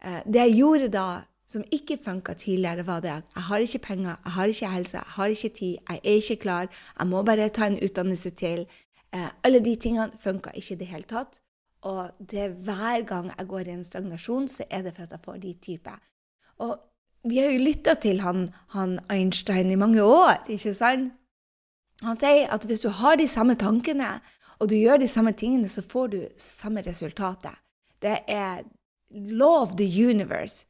Eh, 0.03 0.21
det 0.25 0.43
jeg 0.43 0.57
gjorde 0.59 0.91
da 0.93 1.07
som 1.47 1.63
ikke 1.71 1.95
funka 2.03 2.33
tidligere, 2.33 2.83
var 2.87 2.99
det 2.99 3.09
at 3.13 3.35
jeg 3.35 3.43
har 3.43 3.63
ikke 3.63 3.79
penger, 3.79 4.15
jeg 4.25 4.31
har 4.31 4.51
ikke 4.51 4.71
helse, 4.73 4.97
jeg 4.97 5.15
har 5.15 5.27
ikke 5.27 5.49
tid, 5.49 5.77
jeg 5.89 5.99
er 6.03 6.17
ikke 6.19 6.35
klar, 6.35 6.67
jeg 6.99 7.07
må 7.07 7.21
bare 7.23 7.49
ta 7.49 7.69
en 7.71 7.79
utdannelse 7.83 8.29
til. 8.29 8.65
Eh, 9.13 9.29
alle 9.43 9.63
de 9.63 9.75
tingene 9.75 10.19
funka 10.19 10.51
ikke 10.55 10.73
i 10.75 10.77
det 10.77 10.87
hele 10.87 11.07
tatt. 11.07 11.39
Og 11.87 12.11
det 12.19 12.49
hver 12.67 13.05
gang 13.07 13.31
jeg 13.37 13.47
går 13.47 13.59
i 13.59 13.75
en 13.77 13.83
stagnasjon, 13.83 14.47
så 14.47 14.63
er 14.69 14.81
det 14.81 14.95
for 14.95 15.03
at 15.03 15.11
jeg 15.11 15.23
får 15.23 15.37
de 15.37 15.53
typer. 15.61 15.99
Og 16.57 16.79
vi 17.23 17.39
har 17.41 17.51
jo 17.51 17.63
lytta 17.63 17.95
til 18.01 18.21
han, 18.21 18.49
han 18.75 18.99
Einstein 19.11 19.71
i 19.71 19.79
mange 19.79 20.03
år, 20.03 20.43
ikke 20.51 20.73
sant? 20.77 21.13
Han 22.05 22.17
sier 22.17 22.51
at 22.53 22.65
hvis 22.69 22.83
du 22.85 22.91
har 22.93 23.17
de 23.17 23.25
samme 23.27 23.55
tankene, 23.57 24.19
og 24.61 24.69
du 24.69 24.75
gjør 24.77 25.01
de 25.01 25.09
samme 25.09 25.33
tingene, 25.37 25.69
så 25.69 25.81
får 25.81 26.11
du 26.13 26.19
samme 26.37 26.81
resultatet. 26.85 27.57
Det 28.01 28.19
er 28.29 28.65
law 29.09 29.63
of 29.63 29.75
the 29.77 29.87
universe. 29.87 30.65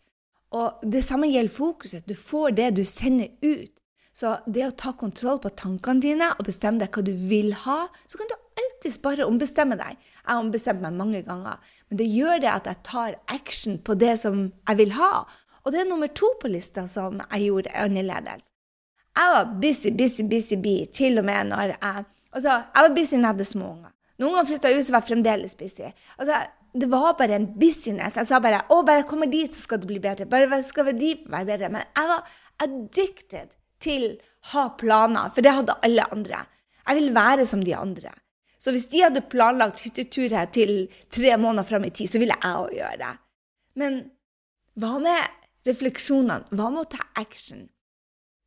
Og 0.55 0.79
det 0.83 1.03
samme 1.03 1.27
gjelder 1.27 1.51
fokuset. 1.53 2.07
Du 2.07 2.15
får 2.15 2.55
det 2.55 2.69
du 2.77 2.83
sender 2.87 3.27
ut. 3.43 3.71
Så 4.17 4.33
det 4.49 4.63
å 4.65 4.73
ta 4.73 4.95
kontroll 4.97 5.37
på 5.43 5.51
tankene 5.53 6.01
dine 6.01 6.31
og 6.33 6.47
bestemme 6.47 6.81
deg 6.81 6.89
hva 6.95 7.03
du 7.05 7.11
vil 7.29 7.51
ha, 7.67 7.83
så 8.09 8.17
kan 8.17 8.29
du 8.31 8.37
alltids 8.57 8.97
bare 9.03 9.27
ombestemme 9.27 9.77
deg. 9.77 9.93
Jeg 9.93 10.31
har 10.31 10.41
ombestemt 10.41 10.81
meg 10.81 10.95
mange 10.97 11.21
ganger, 11.27 11.59
men 11.89 11.99
det 11.99 12.07
gjør 12.09 12.41
det 12.41 12.49
at 12.49 12.69
jeg 12.71 12.83
tar 12.87 13.19
action 13.29 13.77
på 13.77 13.93
det 13.99 14.15
som 14.23 14.47
jeg 14.49 14.79
vil 14.79 14.95
ha. 14.97 15.11
Og 15.67 15.73
det 15.75 15.81
er 15.83 15.89
nummer 15.89 16.07
to 16.07 16.29
på 16.39 16.47
lista 16.47 16.85
som 16.87 17.19
jeg 17.19 17.49
gjorde 17.49 17.73
annerledes. 17.75 18.53
Jeg 19.17 19.33
var 19.33 19.49
busy, 19.59 19.91
busy, 19.91 20.23
busy 20.29 20.55
bee 20.63 20.85
til 20.95 21.19
og 21.19 21.25
med 21.27 21.51
når 21.51 21.73
jeg 21.75 22.05
Altså, 22.37 22.53
jeg 22.75 22.83
var 22.85 22.93
busy 22.95 23.17
da 23.17 23.31
jeg 23.33 23.47
små 23.49 23.69
unger. 23.71 23.91
Noen 24.21 24.35
ganger 24.35 24.47
flytta 24.49 24.71
ut, 24.75 24.85
så 24.85 24.93
var 24.93 25.01
jeg 25.01 25.09
fremdeles 25.09 25.55
busy. 25.57 25.87
Altså, 26.19 26.39
det 26.77 26.89
var 26.91 27.15
bare 27.17 27.35
en 27.35 27.47
business. 27.59 28.15
Jeg 28.15 28.27
sa 28.27 28.39
bare 28.39 28.61
'Å, 28.69 28.85
bare 28.85 29.01
jeg 29.01 29.07
kommer 29.07 29.25
dit, 29.31 29.55
så 29.55 29.61
skal 29.61 29.79
det 29.79 29.87
bli 29.87 29.99
bedre'. 29.99 30.29
Bare 30.29 30.63
skal 30.63 30.99
dit, 30.99 31.23
være 31.25 31.45
bedre. 31.45 31.69
Men 31.69 31.81
jeg 31.95 32.07
var 32.07 32.27
addicted 32.59 33.49
til 33.79 34.03
å 34.11 34.17
ha 34.51 34.69
planer, 34.69 35.31
for 35.33 35.41
det 35.41 35.51
hadde 35.51 35.79
alle 35.83 36.03
andre. 36.11 36.45
Jeg 36.87 36.95
ville 36.95 37.15
være 37.15 37.45
som 37.45 37.63
de 37.63 37.75
andre. 37.75 38.11
Så 38.59 38.71
hvis 38.71 38.87
de 38.87 39.01
hadde 39.01 39.21
planlagt 39.21 39.81
hyttetur 39.81 40.29
her 40.29 40.45
til 40.45 40.87
tre 41.09 41.37
måneder 41.37 41.63
fram 41.63 41.83
i 41.83 41.89
tid, 41.89 42.07
så 42.07 42.19
ville 42.19 42.35
jeg 42.43 42.55
òg 42.55 42.73
gjøre 42.73 42.97
det. 42.97 43.17
Men 43.75 44.11
hva 44.77 44.99
med 44.99 45.46
refleksjonene? 45.67 46.47
Hva 46.51 46.69
med 46.73 46.85
å 46.85 46.91
ta 46.95 47.03
action? 47.19 47.67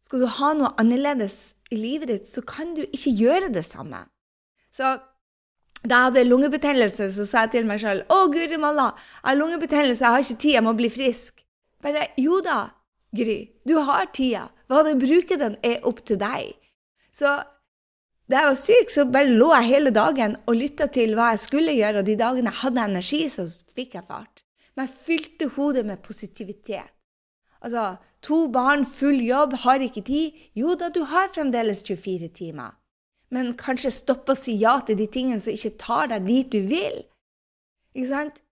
Skal 0.06 0.24
du 0.24 0.28
ha 0.40 0.54
noe 0.58 0.72
annerledes 0.80 1.54
i 1.70 1.78
livet 1.78 2.10
ditt, 2.10 2.26
så 2.26 2.42
kan 2.42 2.74
du 2.74 2.82
ikke 2.88 3.12
gjøre 3.14 3.52
det 3.54 3.62
samme. 3.66 4.02
Så 4.74 4.96
da 5.80 5.96
jeg 5.96 6.08
hadde 6.10 6.26
lungebetennelse, 6.26 7.06
så 7.14 7.24
sa 7.28 7.44
jeg 7.46 7.54
til 7.54 7.68
meg 7.68 7.80
sjøl 7.82 8.02
å, 8.10 8.24
guri 8.32 8.58
malla, 8.60 8.90
jeg 9.20 9.30
har 9.30 9.38
lungebetennelse, 9.38 10.04
jeg 10.04 10.16
har 10.16 10.26
ikke 10.26 10.42
tid, 10.42 10.56
jeg 10.56 10.66
må 10.66 10.74
bli 10.76 10.90
frisk. 10.92 11.44
Bare 11.80 12.10
jo 12.20 12.42
da, 12.44 12.58
Gry, 13.16 13.50
du 13.66 13.74
har 13.82 14.06
tida. 14.14 14.48
Hva 14.70 14.84
du 14.86 14.92
bruker 15.00 15.38
den, 15.40 15.56
er 15.66 15.82
opp 15.88 16.04
til 16.06 16.20
deg. 16.20 16.52
Så 17.10 17.26
da 18.30 18.44
jeg 18.44 18.50
var 18.52 18.58
syk, 18.60 18.92
så 18.94 19.04
bare 19.10 19.32
lå 19.34 19.48
jeg 19.56 19.70
hele 19.72 19.90
dagen 19.94 20.36
og 20.44 20.54
lytta 20.54 20.86
til 20.94 21.16
hva 21.18 21.32
jeg 21.32 21.42
skulle 21.42 21.74
gjøre, 21.74 22.02
og 22.02 22.06
de 22.06 22.14
dagene 22.20 22.52
jeg 22.52 22.60
hadde 22.60 22.86
energi, 22.92 23.24
så 23.32 23.48
fikk 23.74 23.98
jeg 23.98 24.06
fart. 24.06 24.44
Men 24.76 24.86
jeg 24.86 25.00
fylte 25.00 25.48
hodet 25.56 25.82
med 25.88 26.02
positivitet. 26.04 26.92
Altså, 27.60 27.96
to 28.24 28.46
barn, 28.52 28.84
full 28.88 29.20
jobb, 29.24 29.56
har 29.64 29.84
ikke 29.84 30.04
tid. 30.06 30.36
Jo 30.56 30.76
da, 30.78 30.88
du 30.88 31.02
har 31.08 31.32
fremdeles 31.34 31.82
24 31.86 32.28
timer 32.36 32.76
men 33.34 33.52
kanskje 33.58 33.92
stopp 33.94 34.30
å 34.30 34.36
si 34.38 34.56
ja 34.60 34.76
til 34.86 34.98
de 34.98 35.06
tingene 35.10 35.42
som 35.42 35.54
ikke 35.54 35.76
tar 35.80 36.10
deg 36.10 36.26
dit 36.26 36.50
du 36.50 36.60
vil. 36.70 36.98
Ikke 37.94 38.10
sant? 38.10 38.42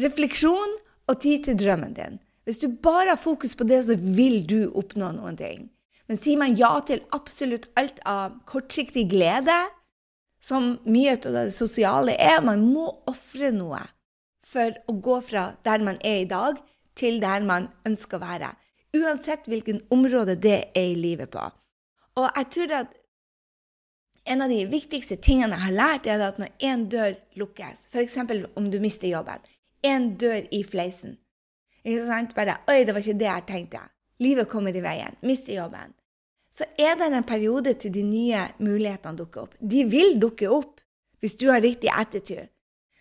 Refleksjon 0.00 0.78
og 1.10 1.20
tid 1.22 1.46
til 1.46 1.58
drømmen 1.60 1.94
din. 1.94 2.18
Hvis 2.44 2.60
du 2.60 2.66
bare 2.68 3.14
har 3.14 3.20
fokus 3.20 3.54
på 3.56 3.66
det, 3.68 3.84
så 3.86 3.96
vil 3.96 4.42
du 4.46 4.66
oppnå 4.74 5.12
noen 5.14 5.38
ting. 5.38 5.68
Men 6.10 6.20
sier 6.20 6.40
man 6.40 6.58
ja 6.58 6.74
til 6.84 7.00
absolutt 7.16 7.70
alt 7.80 8.02
av 8.04 8.34
kortsiktig 8.50 9.06
glede, 9.12 9.56
som 10.44 10.74
mye 10.84 11.14
av 11.14 11.30
det 11.38 11.46
sosiale 11.56 12.18
er, 12.20 12.42
man 12.44 12.66
må 12.68 12.90
ofre 13.08 13.48
noe 13.54 13.80
for 14.44 14.74
å 14.90 14.96
gå 15.00 15.16
fra 15.24 15.46
der 15.64 15.80
man 15.86 15.96
er 16.04 16.20
i 16.20 16.28
dag, 16.28 16.58
til 16.96 17.20
der 17.22 17.46
man 17.46 17.68
ønsker 17.86 18.18
å 18.18 18.24
være. 18.24 18.52
Uansett 18.94 19.48
hvilken 19.50 19.82
område 19.90 20.36
det 20.38 20.60
er 20.74 20.92
i 20.92 20.98
livet 20.98 21.32
på. 21.34 21.42
Og 22.20 22.28
jeg 22.28 22.50
tror 22.56 22.76
at 22.82 22.94
en 24.30 24.42
av 24.44 24.48
de 24.48 24.62
viktigste 24.70 25.18
tingene 25.20 25.58
jeg 25.58 25.66
har 25.66 25.74
lært, 25.74 26.06
er 26.06 26.22
at 26.22 26.38
når 26.40 26.54
én 26.64 26.86
dør 26.88 27.18
lukkes, 27.36 27.88
f.eks. 27.92 28.16
om 28.56 28.70
du 28.70 28.78
mister 28.80 29.10
jobben, 29.10 29.42
én 29.84 30.14
dør 30.16 30.46
i 30.54 30.62
fleisen 30.64 31.18
ikke 31.84 32.06
sant? 32.06 32.34
Bare 32.34 32.56
'Oi, 32.68 32.84
det 32.84 32.94
var 32.94 33.00
ikke 33.00 33.18
det 33.18 33.28
jeg 33.28 33.42
tenkte'. 33.48 33.88
Livet 34.20 34.48
kommer 34.48 34.76
i 34.76 34.80
veien. 34.80 35.16
Mister 35.22 35.54
jobben. 35.54 35.94
Så 36.52 36.64
er 36.78 36.94
det 36.94 37.16
en 37.16 37.24
periode 37.24 37.74
til 37.74 37.94
de 37.94 38.02
nye 38.02 38.40
mulighetene 38.58 39.18
dukker 39.18 39.40
opp. 39.40 39.54
De 39.60 39.84
vil 39.84 40.20
dukke 40.20 40.48
opp 40.50 40.80
hvis 41.20 41.34
du 41.36 41.50
har 41.50 41.60
riktig 41.60 41.90
attitude. 41.92 42.48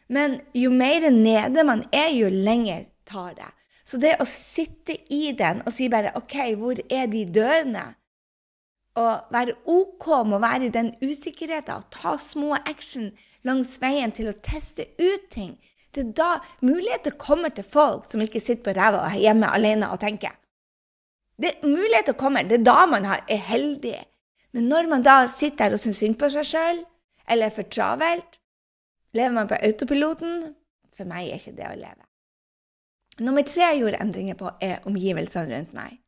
Men 0.10 0.42
jo 0.56 0.70
mer 0.70 1.10
nede 1.10 1.64
man 1.64 1.84
er, 1.94 2.10
jo 2.10 2.30
lenger 2.30 2.86
tar 3.06 3.34
det. 3.34 3.52
Så 3.84 4.00
det 4.00 4.16
å 4.22 4.28
sitte 4.28 4.96
i 5.12 5.34
den 5.36 5.62
og 5.66 5.74
si 5.76 5.90
bare 5.92 6.14
'OK, 6.16 6.56
hvor 6.56 6.80
er 6.90 7.08
de 7.12 7.26
døende?' 7.26 7.94
å 8.96 9.06
være 9.34 9.56
OK 9.66 10.08
med 10.28 10.38
å 10.38 10.44
være 10.44 10.68
i 10.68 10.74
den 10.74 10.92
usikkerheten 11.02 11.74
og 11.74 11.90
ta 11.94 12.14
små 12.22 12.54
action 12.62 13.10
langs 13.48 13.80
veien 13.82 14.14
til 14.14 14.30
å 14.30 14.38
teste 14.46 14.86
ut 15.02 15.30
ting. 15.34 15.58
Det 15.94 16.04
er 16.04 16.14
da 16.18 16.30
muligheter 16.62 17.18
kommer 17.18 17.50
til 17.54 17.66
folk 17.66 18.06
som 18.10 18.22
ikke 18.22 18.42
sitter 18.42 18.64
på 18.68 18.78
ræva 18.78 19.10
hjemme 19.18 19.50
alene 19.50 19.90
og 19.94 20.02
tenker. 20.02 20.34
Det, 21.38 21.56
muligheter 21.66 22.14
kommer. 22.14 22.46
Det 22.46 22.60
er 22.60 22.66
da 22.66 22.86
man 22.90 23.06
er 23.06 23.42
heldig. 23.50 23.98
Men 24.54 24.70
når 24.70 24.90
man 24.90 25.06
da 25.06 25.24
sitter 25.28 25.66
der 25.66 25.78
og 25.78 25.82
syns 25.82 26.02
synd 26.02 26.18
på 26.22 26.30
seg 26.30 26.46
sjøl, 26.46 26.84
eller 27.30 27.50
er 27.50 27.56
for 27.56 27.70
travelt, 27.70 28.40
lever 29.18 29.34
man 29.34 29.50
på 29.50 29.58
autopiloten 29.58 30.54
For 30.94 31.10
meg 31.10 31.32
er 31.32 31.40
ikke 31.42 31.56
det 31.58 31.66
å 31.66 31.78
leve. 31.78 32.04
Nummer 33.22 33.46
tre 33.46 33.68
jeg 33.68 33.84
gjorde 33.84 34.00
endringer 34.02 34.38
på, 34.40 34.50
er 34.62 34.82
omgivelsene 34.90 35.52
rundt 35.52 35.76
meg. 35.78 36.00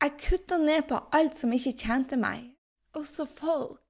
Jeg 0.00 0.16
kutta 0.24 0.56
ned 0.58 0.86
på 0.88 0.98
alt 1.14 1.36
som 1.36 1.52
ikke 1.52 1.76
tjente 1.76 2.16
meg, 2.18 2.48
også 2.96 3.26
folk. 3.28 3.82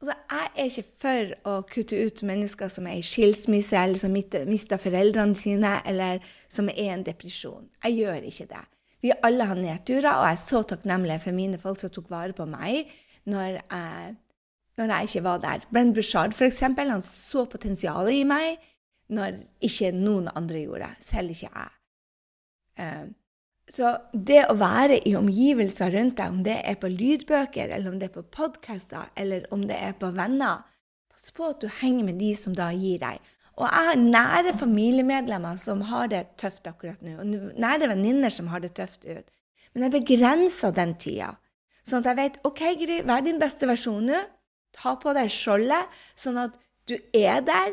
Altså, 0.00 0.14
jeg 0.30 0.48
er 0.54 0.70
ikke 0.70 0.84
for 1.02 1.34
å 1.48 1.56
kutte 1.68 1.98
ut 1.98 2.22
mennesker 2.28 2.70
som 2.72 2.86
er 2.88 3.00
i 3.00 3.04
skilsmisse, 3.04 3.76
eller 3.80 4.00
som 4.00 4.12
mister 4.12 4.80
foreldrene 4.80 5.36
sine, 5.36 5.78
eller 5.88 6.24
som 6.52 6.68
er 6.70 6.80
i 6.80 6.88
en 6.92 7.04
depresjon. 7.04 7.68
Jeg 7.84 7.98
gjør 8.02 8.28
ikke 8.30 8.48
det. 8.52 8.62
Vi 9.04 9.12
alle 9.24 9.48
har 9.48 9.58
nedturer, 9.60 10.12
og 10.12 10.28
jeg 10.28 10.36
er 10.36 10.44
så 10.44 10.62
takknemlig 10.68 11.18
for 11.24 11.36
mine 11.36 11.60
folk 11.60 11.80
som 11.80 11.92
tok 11.92 12.08
vare 12.12 12.36
på 12.36 12.46
meg 12.48 12.92
når 13.26 13.58
jeg, 13.58 14.14
når 14.78 14.92
jeg 14.92 15.10
ikke 15.10 15.24
var 15.26 15.42
der. 15.42 15.66
Brenn 15.72 15.92
Bushard, 15.96 16.36
for 16.36 16.48
eksempel, 16.48 16.92
han 16.92 17.04
så 17.04 17.44
potensialet 17.50 18.20
i 18.20 18.24
meg 18.28 18.60
når 19.12 19.38
ikke 19.64 19.92
noen 19.94 20.30
andre 20.34 20.64
gjorde 20.64 20.88
det, 20.88 21.06
selv 21.06 21.34
ikke 21.34 21.50
jeg. 21.50 21.72
Uh, 22.80 23.06
så 23.66 23.96
det 24.12 24.44
å 24.46 24.54
være 24.58 25.00
i 25.08 25.16
omgivelser 25.18 25.90
rundt 25.96 26.20
deg, 26.20 26.34
om 26.34 26.42
det 26.46 26.60
er 26.62 26.76
på 26.78 26.90
lydbøker, 26.90 27.72
eller 27.74 27.90
om 27.90 27.96
det 27.98 28.10
er 28.10 28.14
på 28.14 28.26
podkaster, 28.36 29.08
eller 29.18 29.48
om 29.54 29.64
det 29.66 29.78
er 29.82 29.96
på 29.98 30.12
venner, 30.14 30.62
pass 31.10 31.32
på 31.34 31.48
at 31.50 31.64
du 31.64 31.66
henger 31.80 32.06
med 32.06 32.20
de 32.22 32.30
som 32.38 32.54
da 32.54 32.68
gir 32.74 33.00
deg. 33.02 33.18
Og 33.56 33.64
jeg 33.64 33.88
har 33.88 33.98
nære 33.98 34.52
familiemedlemmer 34.60 35.56
som 35.58 35.80
har 35.88 36.10
det 36.12 36.22
tøft 36.38 36.68
akkurat 36.68 37.00
nå, 37.02 37.16
og 37.22 37.58
nære 37.58 37.88
venninner 37.90 38.30
som 38.30 38.52
har 38.52 38.62
det 38.62 38.74
tøft 38.76 39.08
ut. 39.08 39.32
Men 39.72 39.86
jeg 39.86 39.94
begrenser 39.96 40.74
den 40.76 40.94
tida, 41.00 41.32
sånn 41.86 42.04
at 42.04 42.12
jeg 42.12 42.20
vet 42.20 42.38
OK, 42.46 42.62
Gry, 42.82 43.00
vær 43.08 43.24
din 43.24 43.40
beste 43.40 43.68
versjon 43.68 44.06
nå. 44.12 44.20
Ta 44.76 44.94
på 45.00 45.14
deg 45.16 45.32
skjoldet, 45.32 45.90
sånn 46.18 46.38
at 46.42 46.54
du 46.86 46.94
er 47.16 47.40
der 47.42 47.72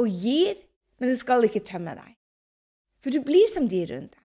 og 0.00 0.08
gir, 0.08 0.58
men 0.98 1.10
det 1.10 1.18
skal 1.20 1.44
ikke 1.46 1.64
tømme 1.66 1.94
deg. 1.98 2.16
For 3.02 3.10
du 3.10 3.22
blir 3.24 3.48
som 3.50 3.68
de 3.68 3.82
rundt 3.90 4.12
deg. 4.14 4.20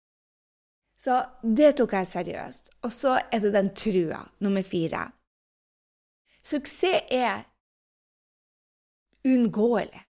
Så 1.03 1.20
det 1.43 1.74
tok 1.77 1.96
jeg 1.98 2.08
seriøst. 2.08 2.72
Og 2.88 2.93
så 2.96 3.17
er 3.20 3.43
det 3.43 3.53
den 3.55 3.74
trua, 3.75 4.22
nummer 4.39 4.63
fire. 4.63 5.08
Suksess 6.43 7.08
er 7.12 7.43
uunngåelig. 9.27 10.03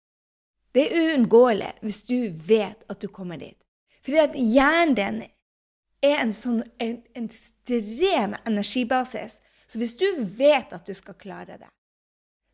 Det 0.72 0.88
er 0.88 1.12
uunngåelig 1.12 1.72
hvis 1.84 2.04
du 2.08 2.18
vet 2.48 2.86
at 2.90 3.02
du 3.02 3.08
kommer 3.12 3.40
dit. 3.40 3.58
Fordi 4.02 4.18
at 4.18 4.36
hjernen 4.36 4.96
din 4.98 5.22
er 6.02 6.22
en 6.24 6.34
sånn 6.34 6.64
en, 6.82 7.02
en 7.16 7.28
ekstrem 7.28 8.36
energibasis. 8.48 9.40
Så 9.68 9.80
hvis 9.80 9.96
du 10.00 10.08
vet 10.38 10.74
at 10.74 10.88
du 10.88 10.96
skal 10.98 11.20
klare 11.20 11.60
det, 11.60 11.70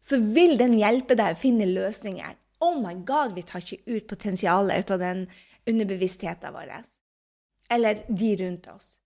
så 0.02 0.20
vil 0.22 0.58
den 0.60 0.76
hjelpe 0.78 1.18
deg 1.18 1.34
å 1.34 1.40
finne 1.40 1.70
løsninger. 1.70 2.36
Oh 2.64 2.78
my 2.82 2.96
god, 3.06 3.36
vi 3.36 3.44
tar 3.46 3.62
ikke 3.62 3.84
ut 3.86 4.08
potensialet 4.10 4.86
ut 4.86 4.94
av 4.96 5.02
den 5.04 5.26
underbevisstheten 5.68 6.56
vår. 6.56 6.72
Eller 7.70 8.02
de 8.08 8.32
rundt 8.42 8.68
oss. 8.72 8.98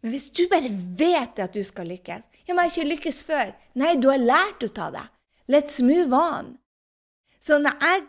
Men 0.00 0.14
hvis 0.14 0.28
du 0.30 0.44
bare 0.50 0.70
vet 0.70 1.40
at 1.42 1.54
du 1.54 1.64
skal 1.66 1.88
lykkes 1.90 2.28
jeg 2.46 2.56
har 2.56 2.70
ikke 2.70 2.86
lykkes 2.86 3.24
før. 3.26 3.50
Nei, 3.74 3.96
du 3.98 4.08
har 4.12 4.22
lært 4.22 4.62
ut 4.62 4.78
av 4.78 4.94
det. 4.94 5.04
Let's 5.50 5.82
move 5.82 6.14
on. 6.14 6.56
Så 7.40 7.58
når 7.58 7.76
jeg 7.82 8.06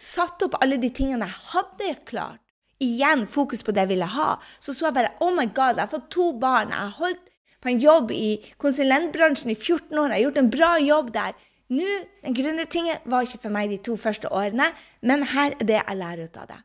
satte 0.00 0.48
opp 0.48 0.58
alle 0.62 0.78
de 0.80 0.90
tingene 0.92 1.28
jeg 1.28 1.42
hadde 1.52 1.94
klart, 2.08 2.40
igjen 2.82 3.24
fokus 3.30 3.62
på 3.64 3.72
det 3.72 3.86
jeg 3.86 3.92
ville 3.94 4.08
ha, 4.16 4.36
så 4.60 4.74
så 4.76 4.88
jeg 4.88 4.96
bare 4.98 5.14
Oh 5.24 5.32
my 5.32 5.46
God, 5.48 5.76
jeg 5.76 5.86
har 5.86 5.92
fått 5.92 6.10
to 6.12 6.32
barn. 6.40 6.72
Jeg 6.72 6.82
har 6.82 6.96
holdt 7.00 7.30
på 7.60 7.72
en 7.72 7.80
jobb 7.80 8.12
i 8.12 8.36
konsulentbransjen 8.62 9.52
i 9.52 9.56
14 9.56 9.96
år. 9.96 10.10
Jeg 10.12 10.16
har 10.16 10.24
gjort 10.26 10.42
en 10.42 10.52
bra 10.52 10.72
jobb 10.82 11.12
der. 11.14 11.38
Nå, 11.68 11.86
Den 12.22 12.34
gründertingen 12.34 13.02
var 13.04 13.26
ikke 13.26 13.42
for 13.42 13.54
meg 13.54 13.70
de 13.70 13.78
to 13.82 13.96
første 13.98 14.30
årene, 14.32 14.68
men 15.02 15.24
her 15.32 15.56
er 15.58 15.66
det 15.66 15.80
jeg 15.80 15.96
lærer 15.98 16.28
ut 16.28 16.36
av 16.36 16.46
det. 16.52 16.60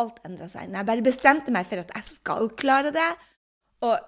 Alt 0.00 0.22
endra 0.24 0.48
seg. 0.48 0.70
Når 0.70 0.78
jeg 0.78 0.88
bare 0.88 1.04
bestemte 1.04 1.52
meg 1.52 1.68
for 1.68 1.82
at 1.82 1.92
jeg 1.94 2.04
skal 2.08 2.48
klare 2.56 2.94
det. 2.94 3.10
Og 3.84 3.98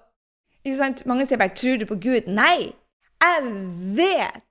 ikke 0.65 0.77
sant? 0.79 1.05
Mange 1.05 1.25
sier 1.25 1.37
bare 1.37 1.53
'Tror 1.53 1.77
du 1.77 1.85
på 1.85 1.99
Gud?' 2.01 2.27
Nei! 2.27 2.73
Jeg 3.21 3.43
vet 3.97 4.43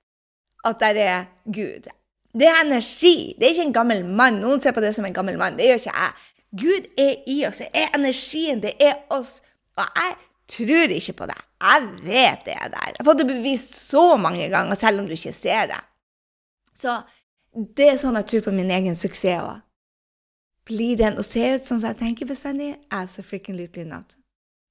at 0.65 0.79
det 0.79 1.01
er 1.01 1.25
Gud. 1.45 1.91
Det 2.33 2.47
er 2.47 2.63
energi. 2.65 3.35
Det 3.39 3.45
er 3.45 3.49
ikke 3.49 3.67
en 3.67 3.73
gammel 3.73 4.05
mann. 4.05 4.33
Noen 4.33 4.61
ser 4.61 4.71
på 4.71 4.81
det 4.81 4.95
som 4.95 5.05
en 5.05 5.13
gammel 5.13 5.37
mann. 5.37 5.57
Det 5.57 5.67
gjør 5.67 5.73
ikke 5.73 5.97
jeg. 5.97 6.11
Gud 6.61 6.87
er 6.97 7.15
i 7.27 7.45
oss. 7.47 7.57
Det 7.57 7.67
er 7.73 7.87
energien. 7.95 8.61
Det 8.63 8.73
er 8.79 8.95
oss. 9.09 9.41
Og 9.77 9.83
jeg 9.95 10.15
tror 10.51 10.93
ikke 10.93 11.15
på 11.19 11.27
det. 11.29 11.37
Jeg 11.65 11.85
vet 12.05 12.45
det 12.45 12.55
er 12.55 12.71
der. 12.73 12.89
Jeg 12.93 12.99
har 12.99 13.07
fått 13.07 13.21
det 13.21 13.29
bevist 13.29 13.75
så 13.77 14.15
mange 14.21 14.49
ganger, 14.49 14.77
selv 14.77 15.01
om 15.01 15.07
du 15.07 15.13
ikke 15.15 15.33
ser 15.33 15.69
det. 15.71 15.81
Så 16.75 16.99
det 17.55 17.87
er 17.93 18.01
sånn 18.01 18.17
jeg 18.19 18.29
tror 18.31 18.45
på 18.49 18.55
min 18.55 18.73
egen 18.75 18.97
suksess 18.97 19.41
òg. 19.41 19.63
Blir 20.65 20.97
den 20.97 21.19
og 21.21 21.25
ser 21.27 21.59
ut 21.59 21.65
sånn 21.65 21.79
som 21.79 21.91
jeg 21.91 21.99
tenker 21.99 22.29
bestandig? 22.29 22.71
Absolutely 22.93 23.85
not. 23.85 24.17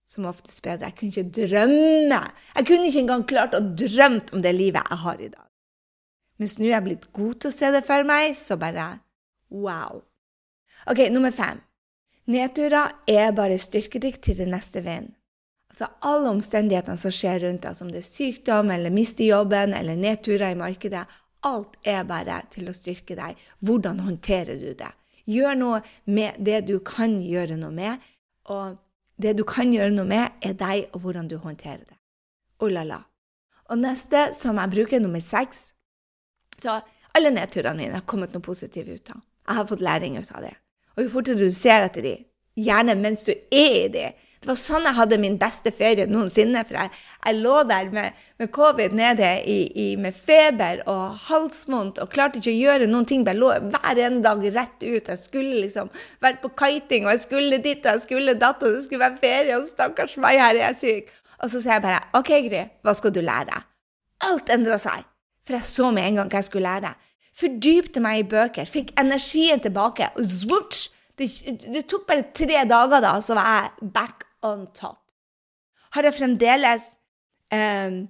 Som 0.05 0.27
oftest 0.27 0.61
bedre. 0.65 0.91
Jeg 0.91 0.99
kunne 0.99 1.15
ikke 1.15 1.37
drømme. 1.39 2.21
Jeg 2.59 2.67
kunne 2.69 2.89
ikke 2.89 3.03
engang 3.05 3.27
klart 3.31 3.55
å 3.55 3.63
drømme 3.63 4.25
om 4.35 4.43
det 4.43 4.53
livet 4.57 4.91
jeg 4.91 5.01
har 5.05 5.23
i 5.23 5.31
dag. 5.31 5.47
Mens 6.43 6.57
nå 6.59 6.67
er 6.67 6.75
jeg 6.75 6.87
blitt 6.89 7.07
god 7.15 7.39
til 7.39 7.53
å 7.53 7.55
se 7.55 7.71
det 7.71 7.85
for 7.87 8.07
meg, 8.09 8.35
så 8.35 8.59
bare 8.59 8.89
wow. 9.55 10.03
OK, 10.91 11.07
nummer 11.15 11.33
fem. 11.33 11.63
Nedturer 12.27 12.91
er 13.09 13.31
bare 13.37 13.61
styrkedrikk 13.61 14.19
til 14.25 14.41
det 14.43 14.49
neste 14.51 14.83
vind. 14.85 15.13
Altså 15.75 15.89
alle 16.07 16.31
omstendighetene 16.31 16.95
som 16.95 17.11
skjer 17.11 17.41
rundt 17.43 17.65
deg, 17.65 17.79
om 17.83 17.89
det 17.91 17.99
er 17.99 18.07
sykdom 18.07 18.69
eller 18.71 18.95
mister 18.95 19.27
jobben 19.27 19.73
eller 19.75 19.97
nedturer 19.99 20.53
i 20.53 20.59
markedet, 20.59 21.01
alt 21.43 21.73
er 21.83 22.05
bare 22.07 22.37
til 22.53 22.69
å 22.71 22.75
styrke 22.77 23.17
deg. 23.19 23.41
Hvordan 23.67 24.05
håndterer 24.07 24.61
du 24.61 24.69
det? 24.79 24.91
Gjør 25.27 25.57
noe 25.59 25.81
med 26.07 26.37
det 26.39 26.61
du 26.69 26.77
kan 26.79 27.17
gjøre 27.19 27.57
noe 27.59 27.75
med, 27.75 28.05
og 28.55 28.77
det 29.19 29.33
du 29.35 29.43
kan 29.51 29.73
gjøre 29.75 29.91
noe 29.97 30.07
med, 30.07 30.37
er 30.47 30.55
deg 30.61 30.95
og 30.95 31.09
hvordan 31.09 31.27
du 31.33 31.41
håndterer 31.43 31.83
det. 31.83 31.99
Oh 32.63 32.71
la 32.71 32.85
la. 32.87 33.01
Og 33.67 33.81
neste, 33.83 34.29
som 34.39 34.61
jeg 34.63 34.71
bruker, 34.77 35.03
nummer 35.03 35.25
seks, 35.27 35.73
så 36.55 36.77
alle 37.19 37.33
nedturene 37.35 37.81
mine 37.81 37.99
har 37.99 38.07
kommet 38.07 38.31
noe 38.31 38.47
positivt 38.47 38.95
ut 38.95 39.11
av. 39.17 39.27
Jeg 39.49 39.59
har 39.59 39.67
fått 39.73 39.83
læring 39.83 40.21
ut 40.23 40.31
av 40.31 40.47
det. 40.47 40.55
Og 40.95 41.03
jo 41.03 41.13
fortere 41.17 41.43
du 41.43 41.51
ser 41.51 41.89
etter 41.89 42.07
de, 42.07 42.15
gjerne 42.63 42.95
mens 42.95 43.27
du 43.27 43.35
er 43.35 43.75
i 43.81 43.91
de 43.91 44.07
Det 44.45 44.51
var 44.51 44.59
sånn 44.61 44.85
jeg 44.85 44.97
hadde 44.99 45.17
min 45.23 45.39
beste 45.41 45.71
ferie 45.73 46.05
noensinne. 46.05 46.61
For 46.69 46.77
jeg, 46.77 46.91
jeg 47.25 47.39
lå 47.41 47.63
der 47.65 47.87
med, 47.95 48.19
med 48.43 48.51
covid 48.53 48.93
nede 48.93 49.31
i, 49.49 49.57
i, 49.73 49.87
med 49.97 50.13
feber 50.13 50.83
og 50.85 51.15
halsvondt 51.31 52.03
og 52.03 52.11
klarte 52.13 52.43
ikke 52.43 52.53
å 52.53 52.59
gjøre 52.59 52.89
noen 52.91 53.07
ting. 53.09 53.23
Bare 53.25 53.41
lå 53.41 53.49
hver 53.73 54.01
en 54.05 54.19
dag 54.27 54.45
rett 54.53 54.85
ut. 54.85 55.09
Jeg 55.09 55.21
skulle 55.23 55.63
liksom 55.63 55.89
vært 56.21 56.43
på 56.43 56.51
kiting, 56.61 57.07
og 57.09 57.15
jeg 57.15 57.23
skulle 57.23 57.61
dit, 57.65 57.81
og 57.81 57.97
jeg 57.97 58.03
skulle 58.05 58.35
datt, 58.37 58.61
og 58.61 58.77
det 58.77 58.83
skulle 58.85 59.07
være 59.07 59.23
ferie, 59.23 59.57
og 59.57 59.65
stakkars 59.71 60.19
meg, 60.21 60.43
her 60.43 60.59
er 60.59 60.61
jeg 60.67 60.81
syk. 60.83 61.15
Og 61.41 61.49
så 61.49 61.63
sier 61.65 61.79
jeg 61.79 61.85
bare 61.87 62.03
OK, 62.21 62.35
Gry, 62.51 62.67
hva 62.85 62.95
skal 63.01 63.15
du 63.17 63.23
lære? 63.25 63.63
Alt 64.29 64.53
endra 64.53 64.77
seg. 64.83 65.09
For 65.45 65.57
jeg 65.57 65.69
så 65.71 65.89
med 65.89 66.11
en 66.11 66.21
gang 66.21 66.35
hva 66.35 66.43
jeg 66.43 66.51
skulle 66.51 66.69
lære. 66.69 66.93
Fordypte 67.41 68.05
meg 68.05 68.21
i 68.21 68.29
bøker, 68.29 68.69
fikk 68.69 68.93
energien 69.01 69.65
tilbake. 69.65 70.13
og 70.21 70.29
zwutsch, 70.29 70.91
det, 71.17 71.31
det, 71.65 71.85
tok 71.89 72.07
bare 72.09 72.29
tre 72.35 72.65
dager, 72.69 73.01
da, 73.01 73.17
så 73.23 73.37
var 73.39 73.51
jeg 73.55 73.91
back 73.95 74.25
on 74.45 74.67
top. 74.77 75.01
Har 75.95 76.07
jeg 76.09 76.17
fremdeles 76.19 76.89
um, 77.55 78.05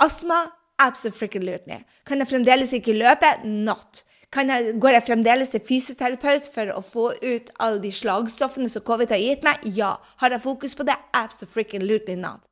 astma? 0.00 0.44
Absolutely. 0.80 1.82
Kan 2.06 2.18
jeg 2.18 2.28
fremdeles 2.28 2.72
ikke 2.72 2.96
løpe? 2.96 3.34
Not. 3.44 4.04
Jeg, 4.36 4.74
går 4.80 4.88
jeg 4.88 5.02
fremdeles 5.06 5.48
til 5.50 5.60
fysioterapeut 5.68 6.46
for 6.54 6.70
å 6.72 6.80
få 6.84 7.06
ut 7.18 7.50
alle 7.58 7.82
de 7.82 7.90
slagstoffene 7.92 8.70
som 8.70 8.84
covid 8.86 9.10
har 9.12 9.20
gitt 9.20 9.44
meg? 9.44 9.64
Ja. 9.76 9.96
Har 10.22 10.30
jeg 10.30 10.42
fokus 10.44 10.76
på 10.78 10.86
det? 10.88 10.96
Absolutely 11.12 12.16
not. 12.16 12.46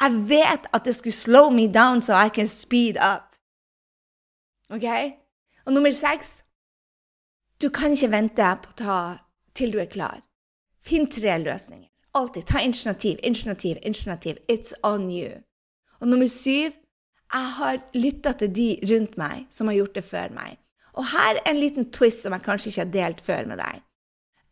Jeg 0.00 0.20
vet 0.28 0.66
at 0.72 0.84
det 0.84 0.94
skulle 0.94 1.14
slow 1.16 1.50
me 1.50 1.66
down 1.72 2.02
so 2.02 2.14
I 2.14 2.28
can 2.28 2.46
speed 2.46 2.98
up. 2.98 3.34
OK? 4.70 4.86
Og 5.66 5.72
nummer 5.72 5.92
seks 5.92 6.42
Du 7.62 7.68
kan 7.70 7.92
ikke 7.94 8.10
vente 8.10 8.46
på 8.62 8.72
ta 8.76 8.98
til 9.54 9.72
du 9.72 9.78
er 9.78 9.86
klar. 9.86 10.20
Finn 10.82 11.06
tre 11.06 11.38
løsninger. 11.38 11.93
Alltid 12.14 12.46
ta 12.46 12.60
initiativ, 12.60 13.18
initiativ, 13.22 13.78
initiativ. 13.82 14.36
It's 14.48 14.74
on 14.82 15.10
you. 15.10 15.42
Og 16.00 16.08
nummer 16.08 16.26
syv 16.26 16.72
jeg 17.34 17.50
har 17.56 17.78
lytta 17.94 18.32
til 18.38 18.52
de 18.54 18.68
rundt 18.90 19.16
meg 19.18 19.46
som 19.50 19.66
har 19.66 19.74
gjort 19.80 19.96
det 19.96 20.04
før 20.06 20.34
meg. 20.34 20.58
Og 20.94 21.06
her 21.10 21.40
er 21.40 21.50
en 21.50 21.58
liten 21.58 21.88
twist 21.90 22.22
som 22.22 22.36
jeg 22.36 22.44
kanskje 22.44 22.70
ikke 22.70 22.84
har 22.84 22.92
delt 22.94 23.22
før 23.24 23.48
med 23.50 23.58
deg. 23.58 23.80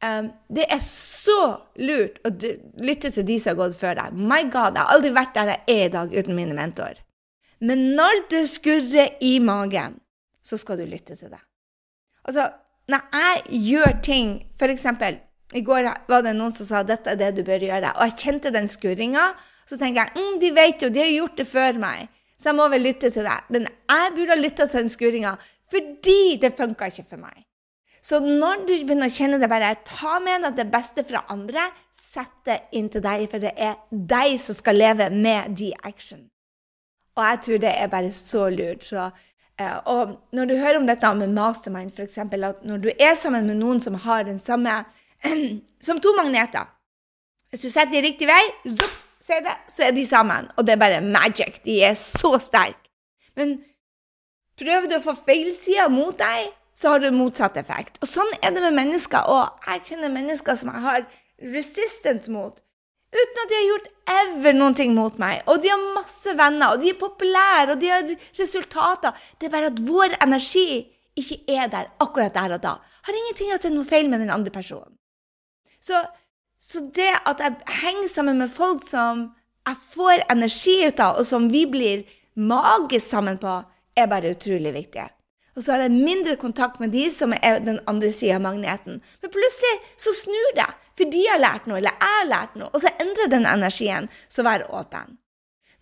Um, 0.03 0.33
det 0.51 0.64
er 0.66 0.81
så 0.83 1.38
lurt 1.79 2.18
å 2.27 2.33
lytte 2.83 3.12
til 3.14 3.27
de 3.29 3.37
som 3.38 3.53
har 3.53 3.61
gått 3.61 3.79
før 3.79 3.94
deg. 4.01 4.16
My 4.18 4.42
God, 4.51 4.75
jeg 4.75 4.83
har 4.83 4.96
aldri 4.96 5.12
vært 5.14 5.37
der 5.37 5.53
jeg 5.53 5.77
er 5.77 5.85
i 5.85 5.92
dag 5.94 6.16
uten 6.16 6.35
mine 6.35 6.57
mentor. 6.59 6.98
Men 7.62 7.92
når 7.94 8.25
det 8.33 8.42
skurrer 8.51 9.14
i 9.22 9.37
magen, 9.38 10.01
så 10.42 10.59
skal 10.59 10.83
du 10.83 10.88
lytte 10.90 11.14
til 11.14 11.31
det. 11.31 11.38
Altså, 12.27 12.48
når 12.90 13.07
jeg 13.14 13.62
gjør 13.68 14.01
ting 14.03 14.33
F.eks. 14.59 14.88
i 15.55 15.65
går 15.65 15.88
var 16.09 16.25
det 16.25 16.35
noen 16.38 16.55
som 16.55 16.69
sa 16.69 16.83
dette 16.87 17.12
er 17.12 17.21
det 17.21 17.31
du 17.37 17.43
bør 17.47 17.65
gjøre, 17.69 17.95
og 17.97 18.09
jeg 18.09 18.19
kjente 18.25 18.53
den 18.55 18.69
skurringa, 18.71 19.31
så 19.69 19.79
tenker 19.79 20.03
jeg 20.03 20.19
mm, 20.19 20.35
de 20.43 20.51
vet 20.57 20.85
jo, 20.85 20.91
de 20.93 21.03
har 21.03 21.12
gjort 21.12 21.38
det 21.41 21.49
før 21.49 21.81
meg, 21.83 22.11
så 22.41 22.51
jeg 22.51 22.59
må 22.59 22.67
vel 22.73 22.87
lytte 22.88 23.12
til 23.15 23.27
det. 23.29 23.38
Men 23.55 23.69
jeg 23.69 24.12
burde 24.17 24.35
ha 24.35 24.41
lytta 24.41 24.67
til 24.67 24.83
den 24.83 24.93
skurringa 24.93 25.37
fordi 25.73 26.37
det 26.43 26.53
funka 26.59 26.91
ikke 26.91 27.07
for 27.09 27.23
meg. 27.23 27.47
Så 28.03 28.19
når 28.19 28.65
du 28.67 28.73
begynner 28.73 29.07
å 29.07 29.15
kjenne 29.15 29.38
det, 29.38 29.49
bare 29.49 29.77
ta 29.87 30.19
med 30.21 30.43
deg 30.43 30.57
det 30.59 30.67
beste 30.73 31.05
fra 31.07 31.23
andre, 31.31 31.69
sett 31.95 32.35
det 32.49 32.59
inn 32.75 32.88
til 32.91 33.05
deg, 33.05 33.29
for 33.31 33.43
det 33.43 33.53
er 33.55 33.79
deg 33.91 34.35
som 34.43 34.59
skal 34.59 34.81
leve 34.81 35.07
med 35.15 35.55
de 35.57 35.71
action. 35.87 36.25
Og 37.15 37.23
jeg 37.29 37.41
tror 37.47 37.62
det 37.62 37.75
er 37.79 37.93
bare 37.93 38.11
så 38.17 38.49
lurt. 38.51 38.88
Så, 38.88 39.07
uh, 39.07 39.79
og 39.93 40.17
når 40.35 40.51
du 40.51 40.57
hører 40.59 40.81
om 40.81 40.88
dette 40.88 41.15
med 41.21 41.37
mastermind, 41.37 41.95
f.eks., 41.95 42.19
at 42.19 42.67
når 42.67 42.83
du 42.83 42.91
er 42.97 43.15
sammen 43.21 43.47
med 43.47 43.61
noen 43.62 43.81
som 43.85 44.01
har 44.03 44.27
den 44.27 44.43
samme 44.43 44.81
Som 45.87 46.01
to 46.03 46.15
magneter. 46.17 46.69
Hvis 47.51 47.67
du 47.67 47.71
setter 47.71 47.93
de 47.93 48.07
riktig 48.07 48.29
vei, 48.31 48.41
zup, 48.65 48.95
det, 49.23 49.55
så 49.71 49.87
er 49.89 49.95
de 49.95 50.07
sammen. 50.07 50.49
Og 50.57 50.67
det 50.67 50.75
er 50.75 50.81
bare 50.81 51.05
magic. 51.05 51.61
De 51.67 51.83
er 51.85 51.95
så 51.99 52.35
sterke. 52.43 52.91
Men 53.37 53.59
prøver 54.59 54.89
du 54.89 54.97
å 54.99 55.05
få 55.05 55.15
feilsida 55.17 55.89
mot 55.93 56.17
deg, 56.19 56.51
så 56.75 56.95
har 56.95 57.03
du 57.03 57.11
motsatt 57.15 57.59
effekt. 57.61 58.01
Og 58.03 58.09
sånn 58.09 58.31
er 58.41 58.55
det 58.55 58.65
med 58.65 58.77
mennesker. 58.81 59.29
Og 59.29 59.69
jeg 59.69 59.85
kjenner 59.91 60.13
mennesker 60.13 60.59
som 60.59 60.73
jeg 60.73 60.85
har 60.87 61.05
resistant 61.55 62.29
mot. 62.33 62.57
Uten 63.13 63.43
at 63.43 63.51
de 63.51 63.59
har 63.59 63.69
gjort 63.69 63.91
ever 64.15 64.57
noen 64.57 64.77
ting 64.77 64.95
mot 64.97 65.19
meg. 65.21 65.43
Og 65.53 65.61
de 65.63 65.69
har 65.69 65.85
masse 65.93 66.33
venner, 66.39 66.73
og 66.73 66.81
de 66.81 66.95
er 66.95 67.01
populære, 67.01 67.75
og 67.75 67.83
de 67.83 67.93
har 67.93 68.09
resultater. 68.39 69.13
Det 69.37 69.49
er 69.49 69.55
bare 69.55 69.69
at 69.73 69.85
vår 69.85 70.17
energi 70.25 70.67
ikke 71.21 71.43
er 71.53 71.69
der 71.69 71.93
akkurat 72.01 72.33
der 72.33 72.57
og 72.57 72.65
da. 72.65 72.75
Har 72.81 73.19
ingenting 73.19 73.53
til 73.61 73.77
noe 73.77 73.89
feil 73.89 74.09
med 74.09 74.25
den 74.25 74.33
andre 74.33 74.55
personen. 74.55 74.97
Så, 75.83 75.99
så 76.62 76.85
det 76.95 77.11
at 77.27 77.42
jeg 77.42 77.79
henger 77.83 78.11
sammen 78.11 78.38
med 78.38 78.53
folk 78.53 78.85
som 78.87 79.33
jeg 79.66 79.79
får 79.95 80.25
energi 80.31 80.77
ut 80.87 81.01
av, 81.03 81.18
og 81.18 81.27
som 81.27 81.49
vi 81.51 81.64
blir 81.71 82.05
magisk 82.35 83.07
sammen 83.07 83.38
på, 83.38 83.61
er 83.99 84.09
bare 84.11 84.33
utrolig 84.35 84.73
viktig. 84.75 85.05
Og 85.53 85.62
så 85.62 85.75
har 85.75 85.85
jeg 85.85 85.92
mindre 85.92 86.38
kontakt 86.40 86.79
med 86.81 86.95
de 86.95 87.05
som 87.12 87.35
er 87.37 87.61
den 87.61 87.79
andre 87.90 88.09
sida 88.14 88.38
av 88.38 88.45
magneten. 88.47 89.03
Men 89.21 89.33
plutselig 89.35 89.73
så 90.01 90.14
snur 90.16 90.55
det, 90.57 90.68
for 90.97 91.12
de 91.12 91.25
har 91.29 91.42
lært 91.42 91.66
noe, 91.68 91.77
eller 91.81 91.92
jeg 91.92 92.14
har 92.14 92.31
lært 92.31 92.55
noe. 92.57 92.71
Og 92.73 92.81
så 92.81 92.92
endrer 93.03 93.29
den 93.35 93.45
energien. 93.49 94.09
Så 94.33 94.47
vær 94.47 94.64
åpen. 94.73 95.18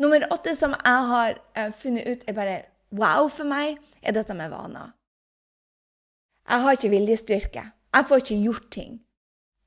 Nummer 0.03 0.25
åtte 0.35 0.57
som 0.59 0.75
jeg 0.75 1.07
har 1.13 1.39
uh, 1.39 1.71
funnet 1.77 2.09
ut 2.09 2.27
er 2.27 2.35
bare 2.35 2.57
wow 2.91 3.29
for 3.31 3.47
meg, 3.47 3.79
er 4.03 4.17
dette 4.17 4.35
med 4.35 4.51
vaner. 4.51 4.91
Jeg 6.51 6.67
har 6.67 6.75
ikke 6.75 6.91
viljestyrke. 6.91 7.65
Jeg 7.95 8.09
får 8.09 8.25
ikke 8.25 8.43
gjort 8.49 8.69
ting 8.75 8.99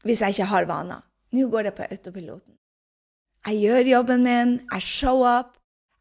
hvis 0.04 0.22
jeg 0.22 0.36
ikke 0.36 0.50
har 0.52 0.68
vaner. 0.70 1.02
Nå 1.34 1.50
går 1.50 1.70
det 1.70 1.74
på 1.78 1.86
autopiloten. 1.90 2.54
Jeg 3.48 3.60
gjør 3.60 3.90
jobben 3.92 4.24
min, 4.24 4.52
jeg 4.72 4.82
show 4.82 5.24
up, 5.26 5.58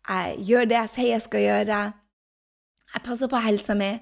jeg 0.09 0.37
gjør 0.47 0.65
det 0.71 0.77
jeg 0.77 0.89
sier 0.89 1.13
jeg 1.17 1.23
skal 1.23 1.41
gjøre. 1.41 1.81
Jeg 2.95 3.03
passer 3.05 3.31
på 3.33 3.41
helsa 3.43 3.75
mi, 3.75 3.93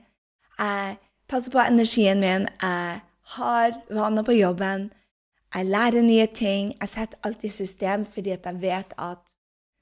jeg 0.59 0.97
passer 1.29 1.53
på 1.53 1.63
energien 1.63 2.21
min, 2.21 2.49
jeg 2.63 3.01
har 3.37 3.77
vaner 3.91 4.27
på 4.27 4.35
jobben, 4.35 4.91
jeg 5.55 5.67
lærer 5.67 6.03
nye 6.03 6.27
ting, 6.27 6.75
jeg 6.81 6.89
setter 6.89 7.19
alt 7.25 7.45
i 7.45 7.49
system 7.49 8.05
fordi 8.07 8.31
jeg 8.31 8.61
vet 8.63 8.93
at 8.99 9.37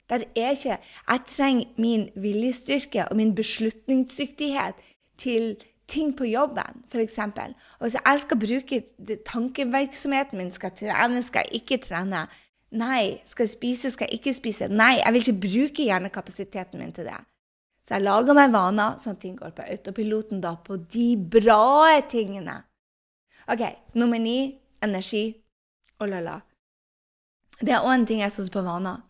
der 0.09 0.24
er 0.37 0.50
ikke 0.50 0.78
Jeg 1.09 1.20
trenger 1.26 1.64
min 1.78 2.09
viljestyrke 2.16 3.09
og 3.09 3.16
min 3.16 3.35
beslutningsdyktighet 3.35 4.74
til 5.18 5.57
ting 5.88 6.12
på 6.16 6.29
jobben, 6.29 6.83
f.eks. 6.92 7.18
Og 7.79 7.87
hvis 7.87 7.96
jeg 7.98 8.20
skal 8.24 8.40
bruke 8.42 8.83
tankevirksomheten 9.27 10.38
min, 10.40 10.53
skal 10.53 10.74
trene, 10.77 11.22
skal 11.24 11.48
jeg 11.48 11.62
ikke 11.62 11.83
trene 11.88 12.27
Nei. 12.68 13.22
Skal 13.24 13.46
jeg 13.46 13.55
spise, 13.55 13.90
skal 13.90 14.11
jeg 14.11 14.18
ikke 14.18 14.35
spise? 14.37 14.66
Nei, 14.68 14.98
jeg 14.98 15.12
vil 15.14 15.22
ikke 15.22 15.40
bruke 15.46 15.85
hjernekapasiteten 15.87 16.83
min 16.83 16.92
til 16.92 17.09
det. 17.09 17.16
Så 17.81 17.96
jeg 17.96 18.05
lager 18.05 18.37
meg 18.37 18.53
vaner, 18.53 18.98
sånn 19.01 19.16
at 19.16 19.22
ting 19.22 19.38
går 19.38 19.55
på 19.57 19.64
autopiloten 19.64 20.42
da, 20.44 20.53
på 20.61 20.77
de 20.92 21.07
bra 21.16 21.96
tingene. 22.11 22.59
OK, 23.48 23.64
nummer 23.96 24.20
ni 24.20 24.59
energi. 24.85 25.31
Oh 25.96 26.09
la 26.11 26.20
la. 26.20 26.37
Det 27.59 27.72
er 27.72 27.81
òg 27.81 27.94
en 27.94 28.05
ting 28.07 28.20
jeg 28.20 28.35
satte 28.35 28.53
på 28.53 28.62
vaner. 28.66 29.01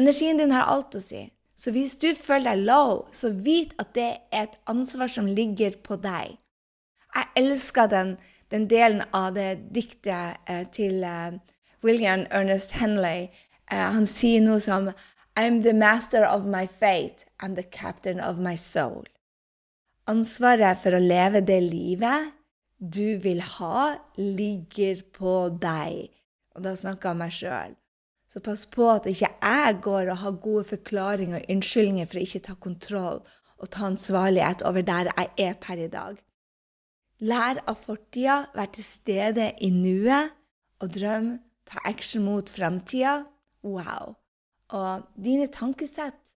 Energien 0.00 0.40
din 0.40 0.54
har 0.54 0.70
alt 0.72 0.96
å 0.96 1.02
si. 1.04 1.26
Så 1.60 1.74
hvis 1.76 1.98
du 2.00 2.14
føler 2.16 2.54
deg 2.54 2.64
low, 2.70 3.02
så 3.12 3.34
vit 3.36 3.74
at 3.82 3.92
det 3.94 4.08
er 4.32 4.46
et 4.46 4.56
ansvar 4.70 5.12
som 5.12 5.28
ligger 5.28 5.76
på 5.84 5.98
deg. 6.00 6.38
Jeg 7.12 7.26
elsker 7.36 7.90
den, 7.90 8.14
den 8.48 8.64
delen 8.70 9.02
av 9.12 9.34
det 9.36 9.66
diktet 9.74 10.40
eh, 10.48 10.64
til 10.72 11.04
eh, 11.04 11.36
William 11.84 12.24
Ernest 12.30 12.78
Henley. 12.80 13.28
Eh, 13.68 13.76
han 13.76 14.08
sier 14.08 14.40
noe 14.44 14.60
som 14.62 14.88
I'm 15.36 15.60
the 15.66 15.74
master 15.76 16.24
of 16.24 16.46
my 16.46 16.66
fate. 16.66 17.26
I'm 17.42 17.56
the 17.56 17.66
captain 17.66 18.20
of 18.20 18.40
my 18.40 18.56
soul. 18.56 19.04
Ansvaret 20.08 20.80
for 20.80 20.96
å 20.96 21.02
leve 21.02 21.44
det 21.44 21.60
livet 21.66 22.32
du 22.80 23.18
vil 23.20 23.42
ha, 23.58 23.98
ligger 24.16 25.04
på 25.12 25.36
deg. 25.60 26.08
Og 26.56 26.64
da 26.64 26.72
snakker 26.72 27.10
jeg 27.10 27.18
om 27.18 27.22
meg 27.26 27.36
sjøl. 27.36 27.79
Så 28.30 28.38
pass 28.40 28.62
på 28.70 28.86
at 28.86 29.08
ikke 29.10 29.26
jeg 29.42 29.78
går 29.82 30.12
og 30.12 30.20
har 30.22 30.40
gode 30.42 30.64
forklaringer 30.68 31.40
og 31.40 31.50
unnskyldninger 31.50 32.06
for 32.06 32.20
å 32.20 32.26
ikke 32.26 32.42
ta 32.46 32.54
kontroll 32.54 33.22
og 33.60 33.70
ta 33.74 33.88
ansvarlighet 33.88 34.62
over 34.68 34.86
der 34.86 35.10
jeg 35.10 35.30
er 35.48 35.56
per 35.60 35.80
i 35.82 35.88
dag. 35.90 36.20
Lær 37.20 37.58
av 37.68 37.82
fortida, 37.82 38.46
vær 38.54 38.70
til 38.72 38.86
stede 38.86 39.50
i 39.60 39.68
nuet 39.74 40.30
og 40.80 40.94
drøm, 40.94 41.34
ta 41.68 41.82
action 41.84 42.24
mot 42.24 42.48
framtida. 42.48 43.24
Wow. 43.66 44.14
Og 44.72 45.10
dine 45.18 45.50
tankesett 45.52 46.32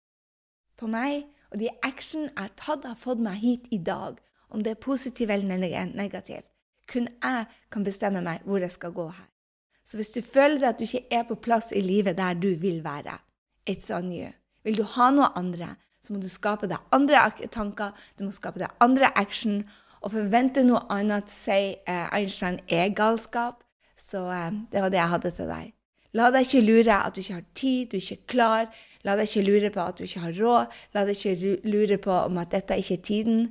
på 0.79 0.89
meg 0.89 1.27
og 1.51 1.59
de 1.59 1.69
action 1.83 2.23
jeg 2.23 2.37
har 2.39 2.53
tatt, 2.55 2.87
har 2.87 2.97
fått 2.97 3.19
meg 3.21 3.43
hit 3.43 3.67
i 3.75 3.77
dag. 3.83 4.17
Om 4.49 4.63
det 4.63 4.73
er 4.73 4.83
positivt 4.83 5.31
eller 5.31 5.91
negativt. 5.91 6.49
Kun 6.87 7.07
jeg 7.07 7.45
kan 7.71 7.83
bestemme 7.83 8.23
meg 8.23 8.47
hvor 8.47 8.63
jeg 8.63 8.71
skal 8.71 8.95
gå 8.95 9.09
her. 9.11 9.30
Så 9.91 9.97
hvis 9.99 10.13
du 10.15 10.21
føler 10.23 10.69
at 10.69 10.77
du 10.79 10.85
ikke 10.85 11.03
er 11.11 11.25
på 11.27 11.35
plass 11.35 11.73
i 11.75 11.81
livet 11.83 12.15
der 12.15 12.37
du 12.39 12.53
vil 12.55 12.79
være, 12.83 13.17
it's 13.69 13.91
on 13.91 14.11
you. 14.15 14.29
Vil 14.63 14.77
du 14.77 14.85
ha 14.87 15.09
noe 15.11 15.27
andre, 15.35 15.73
så 15.99 16.13
må 16.13 16.21
du 16.23 16.29
skape 16.31 16.69
deg 16.71 16.79
andre 16.95 17.25
tanker, 17.51 17.91
du 18.15 18.23
må 18.23 18.31
skape 18.31 18.61
deg 18.61 18.71
andre 18.79 19.09
action. 19.19 19.65
Og 20.01 20.13
forvente 20.13 20.63
noe 20.63 20.79
annet, 20.89 21.27
sier 21.29 21.75
eh, 21.83 22.07
Einstein, 22.15 22.61
er 22.71 22.93
galskap. 22.95 23.65
Så 23.99 24.23
eh, 24.31 24.53
det 24.71 24.81
var 24.81 24.93
det 24.93 24.97
jeg 25.01 25.11
hadde 25.11 25.31
til 25.35 25.51
deg. 25.51 25.73
La 26.15 26.29
deg 26.31 26.47
ikke 26.47 26.63
lure 26.63 26.95
at 26.95 27.15
du 27.15 27.19
ikke 27.21 27.35
har 27.35 27.49
tid, 27.53 27.91
du 27.91 27.97
er 27.97 28.05
ikke 28.05 28.31
klar. 28.33 28.71
La 29.03 29.17
deg 29.19 29.27
ikke 29.27 29.43
lure 29.49 29.73
på 29.75 29.83
at 29.83 29.99
du 29.99 30.07
ikke 30.07 30.23
har 30.23 30.39
råd. 30.39 30.77
La 30.95 31.03
deg 31.09 31.19
ikke 31.19 31.57
lure 31.67 31.99
på 32.07 32.15
om 32.15 32.39
at 32.39 32.55
dette 32.55 32.79
ikke 32.79 32.95
er 32.95 33.03
tiden. 33.11 33.43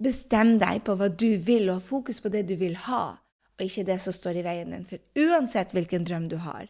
Bestem 0.00 0.56
deg 0.62 0.80
på 0.88 0.96
hva 0.96 1.12
du 1.12 1.34
vil, 1.36 1.68
og 1.68 1.76
ha 1.76 1.84
fokus 1.84 2.24
på 2.24 2.32
det 2.32 2.46
du 2.48 2.56
vil 2.64 2.80
ha 2.88 3.04
og 3.54 3.64
ikke 3.66 3.86
det 3.86 3.98
som 4.02 4.14
står 4.14 4.40
i 4.40 4.46
veien 4.46 4.72
din. 4.74 4.86
For 4.88 5.02
uansett 5.26 5.74
hvilken 5.74 6.06
drøm 6.06 6.28
du 6.30 6.38
har, 6.42 6.68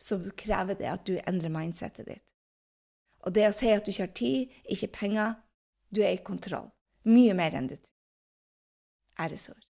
så 0.00 0.20
krever 0.36 0.78
det 0.78 0.88
at 0.88 1.06
du 1.06 1.16
endrer 1.18 1.52
mindsettet 1.52 2.08
ditt. 2.08 2.26
Og 3.26 3.34
det 3.36 3.48
å 3.48 3.54
si 3.54 3.68
at 3.72 3.84
du 3.84 3.92
ikke 3.92 4.06
har 4.06 4.16
tid, 4.16 4.60
ikke 4.64 4.94
penger 5.00 5.38
Du 5.90 6.04
er 6.06 6.12
i 6.14 6.22
kontroll. 6.22 6.68
Mye 7.02 7.34
mer 7.34 7.56
enn 7.58 7.66
du 7.66 7.74
tror. 7.74 7.90
Æresord. 9.18 9.64